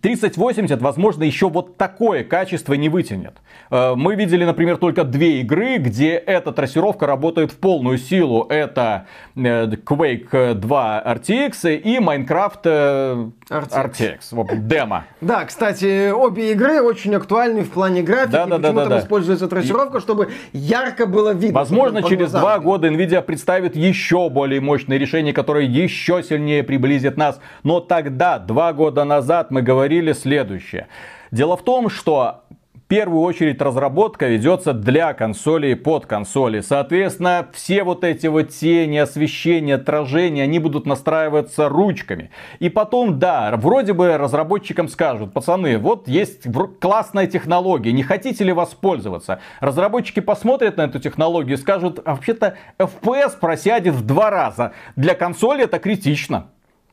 3080, 0.00 0.80
возможно, 0.80 1.24
еще 1.24 1.48
вот 1.48 1.76
такое 1.76 2.22
качество 2.22 2.74
не 2.74 2.88
вытянет. 2.88 3.34
Э, 3.68 3.94
Мы 3.96 4.14
видели, 4.14 4.44
например, 4.44 4.76
только 4.76 5.02
две 5.02 5.40
игры, 5.40 5.78
где 5.78 6.14
эта 6.14 6.52
трассировка 6.52 7.06
работает 7.06 7.50
в 7.50 7.56
полную 7.56 7.98
силу. 7.98 8.46
Это 8.48 9.06
э, 9.34 9.66
Quake 9.66 10.54
2 10.54 11.02
RTX 11.04 11.76
и 11.78 11.98
Minecraft 11.98 12.60
э, 12.64 13.30
RTX. 13.50 14.20
RTX. 14.32 14.56
Демо. 14.68 15.04
Да, 15.20 15.44
кстати, 15.44 16.10
обе 16.10 16.52
игры 16.52 16.82
очень 16.82 17.14
актуальны 17.14 17.62
в 17.62 17.70
плане 17.70 18.02
графики. 18.02 18.32
Да, 18.32 18.46
да, 18.46 18.58
да, 18.58 18.68
Почему 18.68 18.74
да, 18.74 18.82
там 18.82 18.90
да. 18.90 19.00
используется 19.00 19.48
трассировка, 19.48 20.00
чтобы 20.00 20.30
ярко 20.52 21.06
было 21.06 21.32
видно. 21.32 21.58
Возможно, 21.58 22.02
через 22.02 22.32
два 22.32 22.58
года 22.58 22.88
Nvidia 22.88 23.22
представит 23.22 23.74
еще 23.74 24.28
более 24.30 24.60
мощные 24.60 24.98
решения, 24.98 25.32
которые 25.32 25.68
еще 25.68 26.22
сильнее 26.22 26.62
приблизят 26.62 27.16
нас. 27.16 27.40
Но 27.62 27.80
тогда, 27.80 28.38
два 28.38 28.72
года 28.72 29.04
назад, 29.04 29.50
мы 29.50 29.62
говорили 29.62 29.71
следующее. 30.14 30.88
Дело 31.30 31.56
в 31.56 31.62
том, 31.62 31.88
что 31.88 32.44
в 32.74 32.94
первую 32.94 33.22
очередь 33.22 33.62
разработка 33.62 34.26
ведется 34.26 34.74
для 34.74 35.14
консолей 35.14 35.72
и 35.72 35.74
под 35.74 36.04
консоли. 36.04 36.60
Соответственно, 36.60 37.48
все 37.54 37.84
вот 37.84 38.04
эти 38.04 38.26
вот 38.26 38.50
тени, 38.50 38.98
освещение, 38.98 39.76
отражения, 39.76 40.42
они 40.42 40.58
будут 40.58 40.84
настраиваться 40.84 41.70
ручками. 41.70 42.30
И 42.58 42.68
потом, 42.68 43.18
да, 43.18 43.54
вроде 43.56 43.94
бы 43.94 44.18
разработчикам 44.18 44.88
скажут, 44.88 45.32
пацаны, 45.32 45.78
вот 45.78 46.06
есть 46.06 46.46
классная 46.80 47.26
технология, 47.26 47.92
не 47.92 48.02
хотите 48.02 48.44
ли 48.44 48.52
воспользоваться? 48.52 49.40
Разработчики 49.60 50.20
посмотрят 50.20 50.76
на 50.76 50.82
эту 50.82 50.98
технологию 50.98 51.56
и 51.56 51.60
скажут, 51.60 52.00
а 52.04 52.14
вообще-то 52.14 52.58
FPS 52.78 53.38
просядет 53.40 53.94
в 53.94 54.04
два 54.04 54.28
раза. 54.28 54.72
Для 54.96 55.14
консоли 55.14 55.64
это 55.64 55.78
критично. 55.78 56.48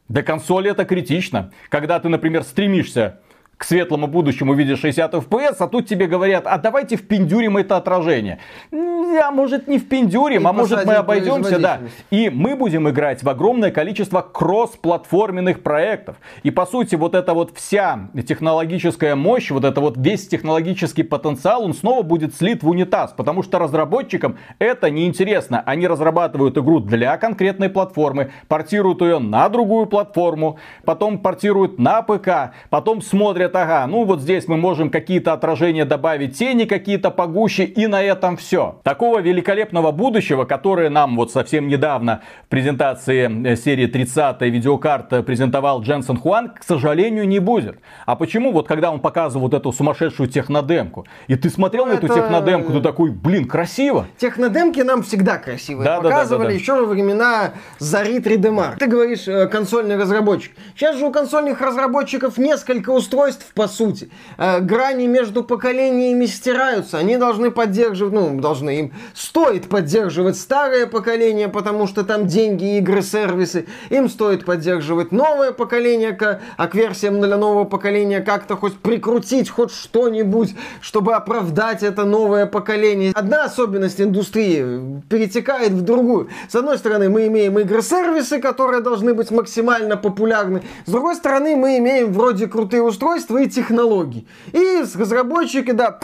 Для 0.10 0.24
консоли 0.24 0.72
это 0.72 0.86
критично. 0.86 1.52
Когда 1.70 2.00
ты, 2.00 2.10
например, 2.10 2.44
стремишься 2.44 3.20
к 3.60 3.66
светлому 3.66 4.08
будущему 4.08 4.54
видишь 4.54 4.80
60 4.80 5.14
FPS, 5.16 5.58
а 5.60 5.68
тут 5.68 5.86
тебе 5.86 6.08
говорят, 6.08 6.48
а 6.48 6.58
давайте 6.58 6.96
впендюрим 6.96 7.58
это 7.58 7.76
отражение. 7.76 8.40
А 8.72 9.32
может 9.32 9.68
не 9.68 9.80
впендюрим, 9.80 10.44
И 10.44 10.46
а 10.46 10.54
может 10.54 10.86
мы 10.86 10.94
обойдемся, 10.94 11.60
да. 11.60 11.80
И 12.10 12.30
мы 12.30 12.56
будем 12.56 12.88
играть 12.90 13.22
в 13.22 13.28
огромное 13.28 13.70
количество 13.70 14.22
кросс-платформенных 14.22 15.62
проектов. 15.62 16.16
И 16.44 16.52
по 16.52 16.66
сути 16.66 16.96
вот 16.96 17.14
эта 17.14 17.34
вот 17.34 17.52
вся 17.54 18.10
технологическая 18.26 19.16
мощь, 19.16 19.52
вот 19.52 19.66
это 19.66 19.82
вот 19.82 19.98
весь 19.98 20.26
технологический 20.28 21.04
потенциал, 21.04 21.66
он 21.66 21.74
снова 21.74 22.02
будет 22.02 22.36
слит 22.36 22.64
в 22.64 22.70
унитаз. 22.70 23.12
Потому 23.12 23.44
что 23.44 23.60
разработчикам 23.60 24.38
это 24.60 24.90
неинтересно. 24.90 25.64
Они 25.66 25.86
разрабатывают 25.86 26.58
игру 26.58 26.80
для 26.80 27.18
конкретной 27.18 27.68
платформы, 27.68 28.32
портируют 28.48 29.02
ее 29.02 29.20
на 29.20 29.50
другую 29.50 29.88
платформу, 29.88 30.60
потом 30.86 31.18
портируют 31.18 31.78
на 31.78 32.02
ПК, 32.04 32.54
потом 32.70 33.02
смотрят, 33.02 33.49
ага, 33.56 33.86
ну 33.88 34.04
вот 34.06 34.22
здесь 34.22 34.48
мы 34.48 34.58
можем 34.58 34.90
какие-то 34.90 35.34
отражения 35.34 35.86
добавить, 35.86 36.38
тени 36.38 36.66
какие-то 36.66 37.12
погуще, 37.12 37.64
и 37.66 37.88
на 37.88 38.02
этом 38.02 38.38
все. 38.38 38.80
Такого 38.84 39.20
великолепного 39.20 39.92
будущего, 39.92 40.46
которое 40.46 40.90
нам 40.90 41.16
вот 41.16 41.32
совсем 41.32 41.68
недавно 41.68 42.22
в 42.46 42.48
презентации 42.50 43.48
э, 43.48 43.56
серии 43.56 43.88
30 43.88 44.42
видеокарт 44.42 45.26
презентовал 45.26 45.82
Дженсен 45.82 46.18
Хуан, 46.18 46.50
к 46.50 46.64
сожалению, 46.64 47.28
не 47.28 47.40
будет. 47.40 47.80
А 48.06 48.16
почему? 48.16 48.52
Вот 48.52 48.68
когда 48.68 48.92
он 48.92 49.00
показывал 49.00 49.46
вот 49.48 49.54
эту 49.54 49.72
сумасшедшую 49.72 50.30
технодемку, 50.30 51.06
и 51.28 51.36
ты 51.36 51.50
смотрел 51.50 51.86
Ну, 51.86 51.94
на 51.94 51.98
эту 51.98 52.06
это- 52.08 52.16
технодемку, 52.16 52.74
ты 52.74 52.82
такой, 52.82 53.12
блин, 53.12 53.48
красиво. 53.48 54.06
Технодемки 54.18 54.82
нам 54.82 55.04
всегда 55.04 55.38
красивые 55.38 55.86
Да, 55.86 55.98
да, 55.98 56.04
да, 56.04 56.10
показывали 56.10 56.44
да, 56.48 56.50
да. 56.54 56.56
еще 56.56 56.74
во 56.74 56.86
времена 56.86 57.52
Зари 57.80 58.20
3D 58.20 58.50
Mark. 58.54 58.78
Ты 58.78 58.88
говоришь 58.88 59.28
э, 59.28 59.48
консольный 59.48 59.98
разработчик. 59.98 60.54
Сейчас 60.76 60.98
же 60.98 61.06
у 61.06 61.12
консольных 61.12 61.62
разработчиков 61.62 62.38
несколько 62.38 62.90
устройств 62.92 63.39
по 63.54 63.68
сути. 63.68 64.10
Э, 64.38 64.60
грани 64.60 65.08
между 65.08 65.44
поколениями 65.44 66.26
стираются. 66.26 66.98
Они 66.98 67.18
должны 67.18 67.52
поддерживать, 67.52 68.14
ну, 68.14 68.40
должны 68.40 68.80
им 68.80 68.94
стоит 69.14 69.68
поддерживать 69.70 70.38
старое 70.38 70.88
поколение, 70.88 71.48
потому 71.48 71.88
что 71.88 72.04
там 72.04 72.28
деньги, 72.28 72.78
игры, 72.78 73.02
сервисы. 73.02 73.68
Им 73.90 74.10
стоит 74.10 74.46
поддерживать 74.46 75.12
новое 75.12 75.52
поколение, 75.52 76.18
а 76.58 76.68
к 76.68 76.76
версиям 76.76 77.22
для 77.22 77.38
нового 77.38 77.66
поколения 77.66 78.22
как-то 78.22 78.56
хоть 78.56 78.78
прикрутить 78.78 79.50
хоть 79.50 79.72
что-нибудь, 79.72 80.56
чтобы 80.82 81.14
оправдать 81.14 81.84
это 81.84 82.06
новое 82.06 82.46
поколение. 82.46 83.12
Одна 83.16 83.46
особенность 83.46 84.02
индустрии 84.02 85.02
перетекает 85.10 85.72
в 85.72 85.82
другую. 85.82 86.30
С 86.48 86.56
одной 86.56 86.78
стороны, 86.78 87.10
мы 87.10 87.28
имеем 87.28 87.60
игры-сервисы, 87.60 88.40
которые 88.40 88.82
должны 88.82 89.14
быть 89.14 89.32
максимально 89.32 89.98
популярны. 89.98 90.62
С 90.86 90.92
другой 90.92 91.16
стороны, 91.16 91.56
мы 91.56 91.78
имеем 91.78 92.14
вроде 92.14 92.48
крутые 92.48 92.84
устройства 92.84 93.29
и 93.38 93.50
технологии. 93.50 94.28
И 94.52 94.84
разработчики, 94.96 95.72
да, 95.72 96.00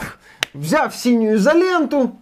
взяв 0.54 0.94
синюю 0.94 1.36
изоленту, 1.36 2.16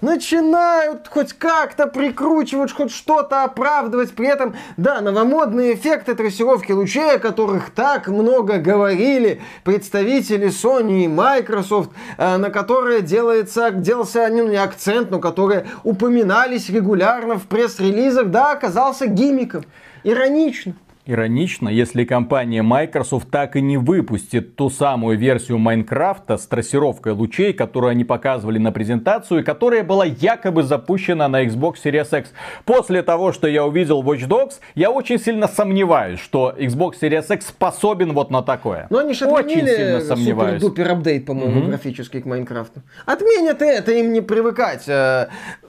начинают 0.00 1.08
хоть 1.08 1.32
как-то 1.32 1.86
прикручивать, 1.86 2.72
хоть 2.72 2.90
что-то 2.90 3.44
оправдывать. 3.44 4.12
При 4.12 4.28
этом, 4.28 4.56
да, 4.76 5.00
новомодные 5.00 5.74
эффекты 5.74 6.14
трассировки 6.14 6.72
лучей, 6.72 7.16
о 7.16 7.18
которых 7.18 7.70
так 7.70 8.08
много 8.08 8.58
говорили 8.58 9.40
представители 9.64 10.48
Sony 10.48 11.04
и 11.04 11.08
Microsoft, 11.08 11.90
э, 12.18 12.36
на 12.36 12.50
которые 12.50 13.02
делается, 13.02 13.70
делался 13.70 14.28
ну, 14.28 14.48
не 14.48 14.56
акцент, 14.56 15.10
но 15.10 15.18
которые 15.18 15.66
упоминались 15.82 16.68
регулярно 16.68 17.38
в 17.38 17.46
пресс-релизах, 17.46 18.26
да, 18.26 18.52
оказался 18.52 19.06
гиммиком. 19.06 19.64
Иронично. 20.04 20.74
Иронично, 21.08 21.68
если 21.68 22.04
компания 22.04 22.62
Microsoft 22.62 23.30
так 23.30 23.54
и 23.54 23.60
не 23.60 23.76
выпустит 23.76 24.56
ту 24.56 24.70
самую 24.70 25.16
версию 25.16 25.58
Майнкрафта 25.58 26.36
с 26.36 26.48
трассировкой 26.48 27.12
лучей, 27.12 27.52
которую 27.52 27.92
они 27.92 28.02
показывали 28.04 28.58
на 28.58 28.72
презентацию, 28.72 29.40
и 29.40 29.42
которая 29.44 29.84
была 29.84 30.04
якобы 30.04 30.64
запущена 30.64 31.28
на 31.28 31.44
Xbox 31.44 31.74
Series 31.84 32.18
X. 32.18 32.32
После 32.64 33.04
того, 33.04 33.30
что 33.30 33.46
я 33.46 33.64
увидел 33.64 34.02
Watch 34.02 34.26
Dogs, 34.26 34.54
я 34.74 34.90
очень 34.90 35.20
сильно 35.20 35.46
сомневаюсь, 35.46 36.18
что 36.18 36.52
Xbox 36.58 36.94
Series 37.00 37.32
X 37.32 37.46
способен 37.46 38.12
вот 38.12 38.32
на 38.32 38.42
такое. 38.42 38.88
Но 38.90 38.98
они 38.98 39.14
же 39.14 39.26
очень 39.26 39.64
сильно 39.64 40.00
сомневаюсь. 40.00 40.60
супер-дупер 40.60 40.90
апдейт, 40.90 41.24
по-моему, 41.24 41.68
графический 41.68 42.20
к 42.20 42.24
Майнкрафту. 42.24 42.82
Отменят 43.04 43.62
это, 43.62 43.92
им 43.92 44.12
не 44.12 44.22
привыкать. 44.22 44.88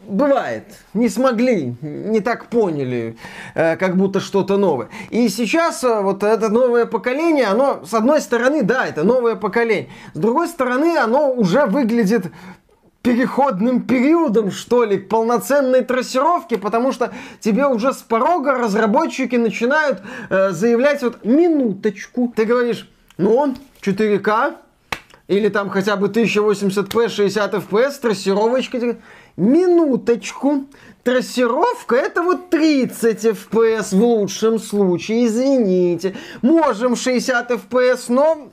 Бывает. 0.08 0.64
Не 0.94 1.10
смогли, 1.10 1.76
не 1.82 2.22
так 2.22 2.46
поняли, 2.46 3.18
э, 3.56 3.76
как 3.76 3.98
будто 3.98 4.22
что-то 4.22 4.56
новое. 4.56 4.88
И 5.10 5.28
сейчас 5.28 5.84
э, 5.84 6.00
вот 6.00 6.24
это 6.24 6.48
новое 6.48 6.86
поколение, 6.86 7.48
оно, 7.48 7.84
с 7.86 7.94
одной 7.94 8.22
стороны, 8.22 8.64
да, 8.64 8.88
это 8.88 9.04
новое 9.04 9.36
поколение. 9.36 9.90
С 10.14 10.20
другой 10.20 10.48
стороны, 10.48 10.98
оно 10.98 11.34
уже 11.34 11.66
выглядит 11.66 12.28
переходным 13.02 13.82
периодом, 13.82 14.50
что 14.50 14.86
ли, 14.86 14.98
к 14.98 15.10
полноценной 15.10 15.84
трассировке, 15.84 16.58
потому 16.58 16.94
что 16.94 17.12
тебе 17.42 17.68
уже 17.68 17.92
с 17.92 17.98
порога 17.98 18.54
разработчики 18.54 19.36
начинают 19.36 20.02
э, 20.30 20.52
заявлять 20.52 21.04
вот 21.04 21.26
минуточку. 21.26 22.32
Ты 22.34 22.46
говоришь, 22.46 22.90
ну 23.18 23.36
он 23.36 23.58
4К, 23.82 24.56
или 25.28 25.50
там 25.50 25.70
хотя 25.70 25.98
бы 25.98 26.08
1080p, 26.08 27.10
60 27.10 27.54
fps, 27.54 28.00
трассировочка. 28.02 28.98
Минуточку. 29.38 30.66
Трассировка 31.04 31.96
это 31.96 32.22
вот 32.22 32.50
30 32.50 33.26
fps 33.26 33.96
в 33.96 34.04
лучшем 34.04 34.60
случае, 34.60 35.28
извините. 35.28 36.16
Можем 36.42 36.96
60 36.96 37.52
fps, 37.52 38.06
но 38.10 38.50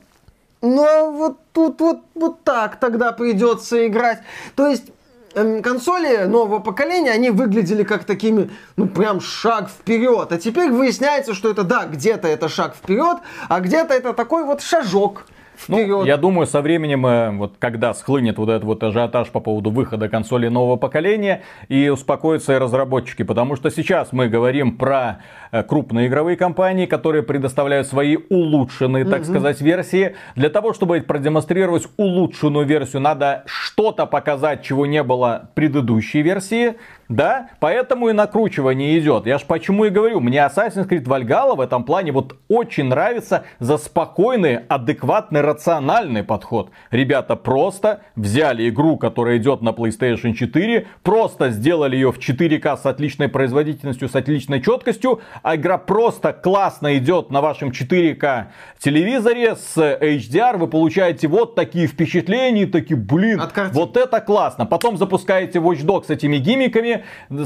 но 0.61 1.11
вот 1.11 1.39
тут 1.53 1.79
вот, 1.81 2.01
вот 2.13 2.43
так 2.43 2.79
тогда 2.79 3.11
придется 3.11 3.87
играть. 3.87 4.19
То 4.55 4.67
есть 4.67 4.85
эм, 5.33 5.61
консоли 5.61 6.25
нового 6.25 6.59
поколения, 6.59 7.11
они 7.11 7.29
выглядели 7.29 7.83
как 7.83 8.05
такими, 8.05 8.49
ну 8.75 8.87
прям 8.87 9.21
шаг 9.21 9.69
вперед. 9.69 10.31
А 10.31 10.37
теперь 10.37 10.71
выясняется, 10.71 11.33
что 11.33 11.49
это 11.49 11.63
да, 11.63 11.85
где-то 11.85 12.27
это 12.27 12.47
шаг 12.47 12.75
вперед, 12.75 13.17
а 13.49 13.59
где-то 13.59 13.93
это 13.93 14.13
такой 14.13 14.43
вот 14.43 14.61
шажок. 14.61 15.25
Ну, 15.67 16.03
я 16.03 16.17
думаю, 16.17 16.47
со 16.47 16.61
временем, 16.61 17.05
э, 17.05 17.31
вот 17.31 17.55
когда 17.59 17.93
схлынет 17.93 18.37
вот 18.37 18.49
этот 18.49 18.63
вот 18.63 18.83
ажиотаж 18.83 19.29
по 19.29 19.39
поводу 19.39 19.71
выхода 19.71 20.09
консолей 20.09 20.49
нового 20.49 20.75
поколения, 20.75 21.41
и 21.69 21.89
успокоятся 21.89 22.53
и 22.53 22.57
разработчики, 22.57 23.23
потому 23.23 23.55
что 23.55 23.69
сейчас 23.69 24.11
мы 24.11 24.27
говорим 24.27 24.77
про 24.77 25.19
э, 25.51 25.63
крупные 25.63 26.07
игровые 26.07 26.37
компании, 26.37 26.85
которые 26.85 27.23
предоставляют 27.23 27.87
свои 27.87 28.17
улучшенные, 28.29 29.05
так 29.05 29.21
угу. 29.21 29.29
сказать, 29.29 29.61
версии. 29.61 30.15
Для 30.35 30.49
того, 30.49 30.73
чтобы 30.73 31.01
продемонстрировать 31.01 31.87
улучшенную 31.97 32.65
версию, 32.65 33.01
надо 33.01 33.43
что-то 33.45 34.05
показать, 34.05 34.63
чего 34.63 34.85
не 34.85 35.03
было 35.03 35.49
в 35.51 35.55
предыдущей 35.55 36.21
версии. 36.21 36.75
Да, 37.07 37.49
поэтому 37.59 38.09
и 38.09 38.13
накручивание 38.13 38.97
идет. 38.97 39.27
Я 39.27 39.37
ж 39.37 39.43
почему 39.43 39.85
и 39.85 39.89
говорю, 39.89 40.19
мне 40.21 40.39
Assassin's 40.39 40.87
Creed 40.87 41.03
Valhalla 41.03 41.55
в 41.55 41.61
этом 41.61 41.83
плане 41.83 42.11
вот 42.11 42.35
очень 42.47 42.85
нравится 42.85 43.43
за 43.59 43.77
спокойный, 43.77 44.57
адекватный, 44.67 45.41
рациональный 45.41 46.23
подход. 46.23 46.71
Ребята 46.89 47.35
просто 47.35 48.01
взяли 48.15 48.69
игру, 48.69 48.97
которая 48.97 49.37
идет 49.37 49.61
на 49.61 49.69
PlayStation 49.69 50.33
4, 50.33 50.87
просто 51.03 51.51
сделали 51.51 51.95
ее 51.95 52.11
в 52.11 52.17
4К 52.17 52.77
с 52.77 52.85
отличной 52.85 53.29
производительностью, 53.29 54.09
с 54.09 54.15
отличной 54.15 54.61
четкостью, 54.61 55.21
а 55.43 55.55
игра 55.55 55.77
просто 55.77 56.33
классно 56.33 56.97
идет 56.97 57.29
на 57.29 57.41
вашем 57.41 57.69
4К 57.69 58.45
телевизоре 58.79 59.55
с 59.55 59.77
HDR, 59.77 60.57
вы 60.57 60.67
получаете 60.67 61.27
вот 61.27 61.55
такие 61.55 61.87
впечатления, 61.87 62.65
такие, 62.65 62.97
блин, 62.97 63.41
вот 63.73 63.97
это 63.97 64.21
классно. 64.21 64.65
Потом 64.65 64.97
запускаете 64.97 65.59
Watch 65.59 65.85
Dogs 65.85 66.05
с 66.07 66.09
этими 66.09 66.37
гиммиками, 66.37 66.94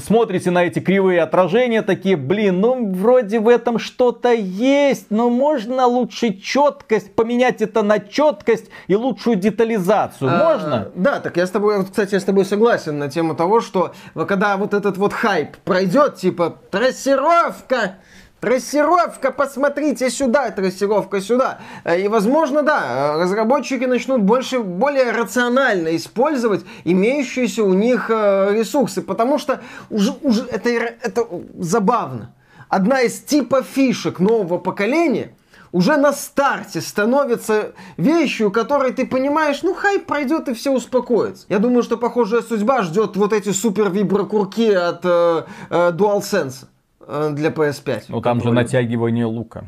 смотрите 0.03 0.51
на 0.51 0.65
эти 0.65 0.79
кривые 0.79 1.21
отражения, 1.21 1.81
такие, 1.81 2.17
блин, 2.17 2.59
ну 2.59 2.91
вроде 2.93 3.39
в 3.39 3.47
этом 3.47 3.79
что-то 3.79 4.33
есть, 4.33 5.07
но 5.09 5.29
можно 5.29 5.85
лучше 5.85 6.33
четкость, 6.33 7.13
поменять 7.15 7.62
это 7.62 7.81
на 7.81 7.99
четкость 7.99 8.69
и 8.88 8.95
лучшую 8.95 9.35
детализацию. 9.35 10.29
А, 10.29 10.53
можно? 10.53 10.91
Да, 10.95 11.19
так 11.19 11.38
я 11.38 11.47
с 11.47 11.51
тобой, 11.51 11.83
кстати, 11.85 12.13
я 12.13 12.19
с 12.19 12.23
тобой 12.23 12.45
согласен 12.45 12.97
на 12.99 13.09
тему 13.09 13.35
того, 13.35 13.62
что 13.62 13.93
когда 14.27 14.57
вот 14.57 14.73
этот 14.73 14.97
вот 14.97 15.13
хайп 15.13 15.57
пройдет, 15.57 16.15
типа 16.15 16.57
трассировка, 16.71 17.97
Трассировка, 18.39 19.32
посмотрите 19.32 20.10
сюда, 20.10 20.49
трассировка 20.52 21.19
сюда. 21.19 21.60
Э, 21.84 21.99
и, 21.99 22.08
возможно, 22.08 22.63
да, 22.63 23.17
разработчики 23.17 23.84
начнут 23.84 24.21
больше, 24.21 24.60
более 24.60 25.12
рационально 25.12 25.95
использовать 25.97 26.63
имеющиеся 26.86 27.63
у 27.63 27.73
них 27.73 28.10
э, 28.10 28.54
ресурсы, 28.54 29.02
потому 29.02 29.39
что 29.39 29.60
уже, 29.89 30.13
уже 30.21 30.45
это, 30.45 30.69
это 30.69 31.28
забавно. 31.58 32.34
Одна 32.69 33.02
из 33.02 33.19
типа 33.19 33.63
фишек 33.63 34.19
нового 34.19 34.58
поколения 34.58 35.36
уже 35.71 35.97
на 35.97 36.13
старте 36.13 36.82
становится 36.82 37.73
вещью, 37.97 38.52
которой 38.52 38.93
ты 38.93 39.06
понимаешь, 39.06 39.62
ну 39.63 39.73
хайп 39.73 40.06
пройдет 40.06 40.47
и 40.47 40.54
все 40.54 40.71
успокоится. 40.71 41.45
Я 41.49 41.60
думаю, 41.60 41.84
что 41.84 41.97
похожая 41.97 42.41
судьба 42.41 42.84
ждет 42.84 43.15
вот 43.17 43.34
эти 43.34 43.49
супер 43.49 43.89
виброкурки 43.89 44.71
от 44.71 45.02
э, 45.04 45.43
э, 45.69 45.91
DualSense. 45.91 46.67
Э, 47.12 47.32
для 47.34 47.50
PS5. 47.50 48.06
Ну 48.10 48.22
там 48.22 48.41
же 48.41 48.52
натягивание 48.52 49.26
лука. 49.26 49.65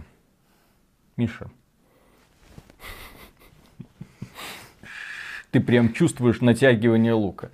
Миша. 1.17 1.49
ты 5.49 5.59
прям 5.59 5.91
чувствуешь 5.91 6.39
натягивание 6.39 7.13
лука. 7.13 7.49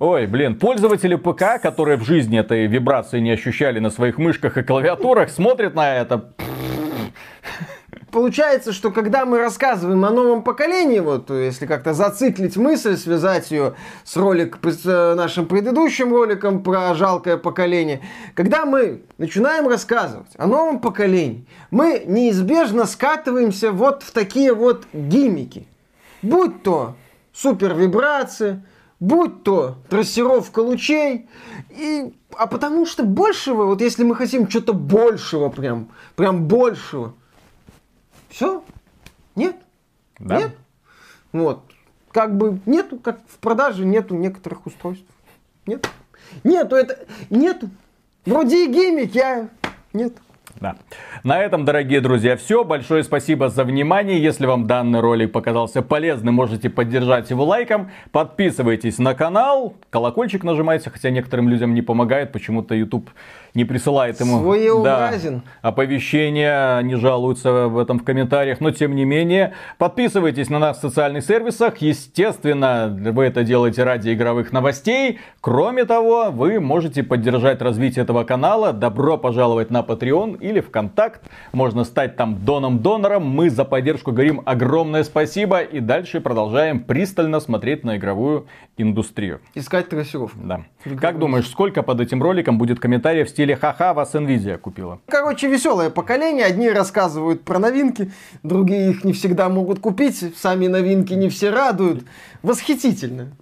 Ой, 0.00 0.26
блин, 0.26 0.58
пользователи 0.58 1.14
ПК, 1.14 1.62
которые 1.62 1.96
в 1.98 2.04
жизни 2.04 2.38
этой 2.40 2.66
вибрации 2.66 3.20
не 3.20 3.30
ощущали 3.30 3.78
на 3.78 3.90
своих 3.90 4.18
мышках 4.18 4.56
и 4.56 4.62
клавиатурах, 4.62 5.30
смотрят 5.30 5.74
на 5.74 5.94
это. 5.94 6.32
Получается, 8.10 8.72
что 8.72 8.90
когда 8.90 9.26
мы 9.26 9.38
рассказываем 9.38 10.02
о 10.04 10.10
новом 10.10 10.42
поколении, 10.42 10.98
вот 11.00 11.28
если 11.30 11.66
как-то 11.66 11.92
зациклить 11.92 12.56
мысль, 12.56 12.96
связать 12.96 13.50
ее 13.50 13.74
с 14.04 14.16
ролик, 14.16 14.58
с 14.62 14.86
э, 14.86 15.14
нашим 15.14 15.46
предыдущим 15.46 16.14
роликом 16.14 16.62
про 16.62 16.94
жалкое 16.94 17.36
поколение, 17.36 18.00
когда 18.34 18.64
мы 18.64 19.02
начинаем 19.18 19.68
рассказывать 19.68 20.30
о 20.38 20.46
новом 20.46 20.80
поколении, 20.80 21.46
мы 21.70 22.02
неизбежно 22.06 22.86
скатываемся 22.86 23.72
вот 23.72 24.02
в 24.02 24.10
такие 24.12 24.54
вот 24.54 24.86
гиммики. 24.94 25.66
Будь 26.22 26.62
то 26.62 26.96
супер 27.34 27.74
будь 29.00 29.42
то 29.44 29.76
трассировка 29.90 30.60
лучей, 30.60 31.28
и, 31.70 32.14
а 32.36 32.46
потому 32.46 32.86
что 32.86 33.04
большего, 33.04 33.64
вот 33.66 33.82
если 33.82 34.02
мы 34.02 34.16
хотим 34.16 34.48
что-то 34.48 34.72
большего 34.72 35.50
прям, 35.50 35.90
прям 36.16 36.48
большего, 36.48 37.14
все? 38.38 38.62
Нет? 39.34 39.56
Да. 40.20 40.38
Нет? 40.38 40.56
Вот. 41.32 41.64
Как 42.12 42.36
бы 42.36 42.60
нету, 42.66 42.96
как 42.96 43.18
в 43.26 43.38
продаже 43.38 43.84
нету 43.84 44.14
некоторых 44.14 44.64
устройств. 44.64 45.08
Нет. 45.66 45.90
Нету 46.44 46.76
это. 46.76 47.04
Нету. 47.30 47.68
Вроде 48.24 48.64
и 48.64 48.72
геймик, 48.72 49.12
я. 49.12 49.48
Нет. 49.92 50.16
Да. 50.60 50.76
На 51.24 51.40
этом, 51.40 51.64
дорогие 51.64 52.00
друзья, 52.00 52.36
все. 52.36 52.64
Большое 52.64 53.04
спасибо 53.04 53.48
за 53.48 53.64
внимание. 53.64 54.22
Если 54.22 54.46
вам 54.46 54.66
данный 54.66 55.00
ролик 55.00 55.32
показался 55.32 55.82
полезным, 55.82 56.34
можете 56.34 56.70
поддержать 56.70 57.30
его 57.30 57.44
лайком. 57.44 57.90
Подписывайтесь 58.10 58.98
на 58.98 59.14
канал, 59.14 59.74
колокольчик 59.90 60.44
нажимайте, 60.44 60.90
хотя 60.90 61.10
некоторым 61.10 61.48
людям 61.48 61.74
не 61.74 61.82
помогает. 61.82 62.32
Почему-то 62.32 62.74
YouTube 62.74 63.10
не 63.54 63.64
присылает 63.64 64.20
ему 64.20 64.38
да, 64.84 65.10
оповещения, 65.62 66.80
не 66.82 66.96
жалуются 66.96 67.68
в 67.68 67.78
этом 67.78 67.98
в 67.98 68.04
комментариях, 68.04 68.60
но 68.60 68.70
тем 68.70 68.94
не 68.94 69.04
менее, 69.04 69.54
подписывайтесь 69.78 70.48
на 70.48 70.58
нас 70.58 70.78
в 70.78 70.80
социальных 70.80 71.24
сервисах, 71.24 71.78
естественно, 71.78 72.86
вы 72.88 73.24
это 73.24 73.42
делаете 73.42 73.84
ради 73.84 74.12
игровых 74.12 74.52
новостей, 74.52 75.18
кроме 75.40 75.84
того, 75.84 76.30
вы 76.30 76.60
можете 76.60 77.02
поддержать 77.02 77.60
развитие 77.62 78.04
этого 78.04 78.24
канала, 78.24 78.72
добро 78.72 79.18
пожаловать 79.18 79.70
на 79.70 79.80
Patreon 79.80 80.37
или 80.40 80.60
ВКонтакт, 80.60 81.22
можно 81.52 81.84
стать 81.84 82.16
там 82.16 82.44
доном-донором, 82.44 83.26
мы 83.26 83.50
за 83.50 83.64
поддержку 83.64 84.12
говорим 84.12 84.42
огромное 84.44 85.04
спасибо 85.04 85.60
и 85.60 85.80
дальше 85.80 86.20
продолжаем 86.20 86.80
пристально 86.80 87.40
смотреть 87.40 87.84
на 87.84 87.96
игровую 87.96 88.46
индустрию. 88.76 89.40
Искать 89.54 89.88
трассировку. 89.88 90.38
Да. 90.42 90.64
Как 91.00 91.18
думаешь, 91.18 91.48
сколько 91.48 91.82
под 91.82 92.00
этим 92.00 92.22
роликом 92.22 92.58
будет 92.58 92.80
комментариев 92.80 93.28
в 93.28 93.30
стиле 93.30 93.56
«Ха-ха, 93.56 93.94
вас 93.94 94.14
Nvidia 94.14 94.58
купила»? 94.58 95.00
Короче, 95.06 95.48
веселое 95.48 95.90
поколение. 95.90 96.44
Одни 96.44 96.70
рассказывают 96.70 97.44
про 97.44 97.58
новинки, 97.58 98.12
другие 98.42 98.90
их 98.90 99.04
не 99.04 99.12
всегда 99.12 99.48
могут 99.48 99.80
купить. 99.80 100.36
Сами 100.36 100.66
новинки 100.66 101.14
не 101.14 101.28
все 101.28 101.50
радуют. 101.50 102.04
Восхитительно. 102.42 103.32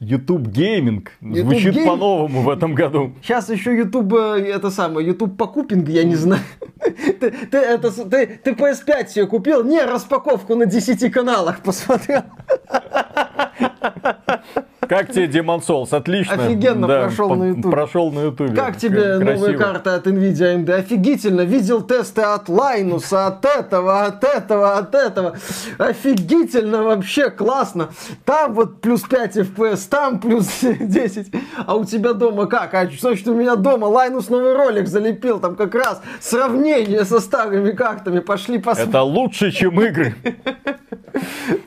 YouTube 0.00 0.48
гейминг 0.48 1.12
звучит 1.20 1.74
гейм... 1.74 1.86
по-новому 1.86 2.42
в 2.42 2.50
этом 2.50 2.74
году. 2.74 3.12
Сейчас 3.22 3.48
еще 3.48 3.76
YouTube, 3.76 4.12
э, 4.14 4.48
это 4.48 4.70
самое, 4.70 5.06
YouTube 5.06 5.36
покупинг, 5.36 5.88
я 5.88 6.04
не 6.04 6.16
знаю. 6.16 6.42
ты, 6.80 7.30
ты, 7.30 7.56
это, 7.56 7.90
ты, 7.90 8.40
ты 8.42 8.52
PS5 8.52 9.08
себе 9.08 9.26
купил? 9.26 9.64
Не, 9.64 9.84
распаковку 9.84 10.54
на 10.54 10.66
10 10.66 11.12
каналах 11.12 11.62
посмотрел. 11.62 12.22
Как 14.88 15.12
тебе 15.12 15.26
Demon 15.26 15.60
Souls? 15.66 15.94
Отлично. 15.94 16.34
Офигенно 16.34 16.86
да, 16.86 17.02
прошел 17.02 17.34
на 17.34 17.44
YouTube. 17.48 17.70
Прошел 17.70 18.12
на 18.12 18.20
YouTube. 18.20 18.54
Как 18.54 18.76
тебе 18.76 19.18
Красиво. 19.18 19.32
новые 19.32 19.58
карты 19.58 19.90
от 19.90 20.06
Nvidia 20.06 20.56
AMD? 20.56 20.72
Офигительно. 20.72 21.40
Видел 21.42 21.82
тесты 21.82 22.22
от 22.22 22.48
Лайнуса, 22.48 23.26
от 23.26 23.44
этого, 23.44 24.04
от 24.04 24.24
этого, 24.24 24.76
от 24.78 24.94
этого. 24.94 25.36
Офигительно 25.78 26.82
вообще, 26.82 27.30
классно. 27.30 27.90
Там 28.24 28.54
вот 28.54 28.80
плюс 28.80 29.02
5 29.02 29.36
FPS, 29.38 29.88
там 29.88 30.20
плюс 30.20 30.48
10. 30.62 31.28
А 31.66 31.74
у 31.76 31.84
тебя 31.84 32.12
дома 32.12 32.46
как? 32.46 32.74
А 32.74 32.88
значит, 32.98 33.26
у 33.28 33.34
меня 33.34 33.56
дома 33.56 33.86
Лайнус 33.86 34.28
новый 34.28 34.54
ролик 34.54 34.86
залепил. 34.88 35.40
Там 35.40 35.56
как 35.56 35.74
раз 35.74 36.00
сравнение 36.20 37.04
со 37.04 37.20
старыми 37.20 37.72
картами. 37.72 38.20
Пошли 38.20 38.58
посмотрим. 38.58 38.90
Это 38.90 39.02
лучше, 39.02 39.50
чем 39.50 39.80
игры. 39.80 40.14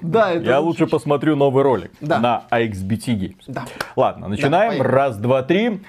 Да, 0.02 0.32
это 0.32 0.46
Я 0.46 0.60
лучше 0.60 0.88
посмотрю 0.88 1.36
новый 1.36 1.64
ролик 1.64 1.92
на 2.02 2.44
AXBT 2.52 3.09
Games. 3.15 3.43
Да. 3.48 3.65
Ладно, 3.95 4.28
начинаем. 4.28 4.78
Да, 4.78 4.84
Раз, 4.84 5.17
два, 5.17 5.43
три. 5.43 5.82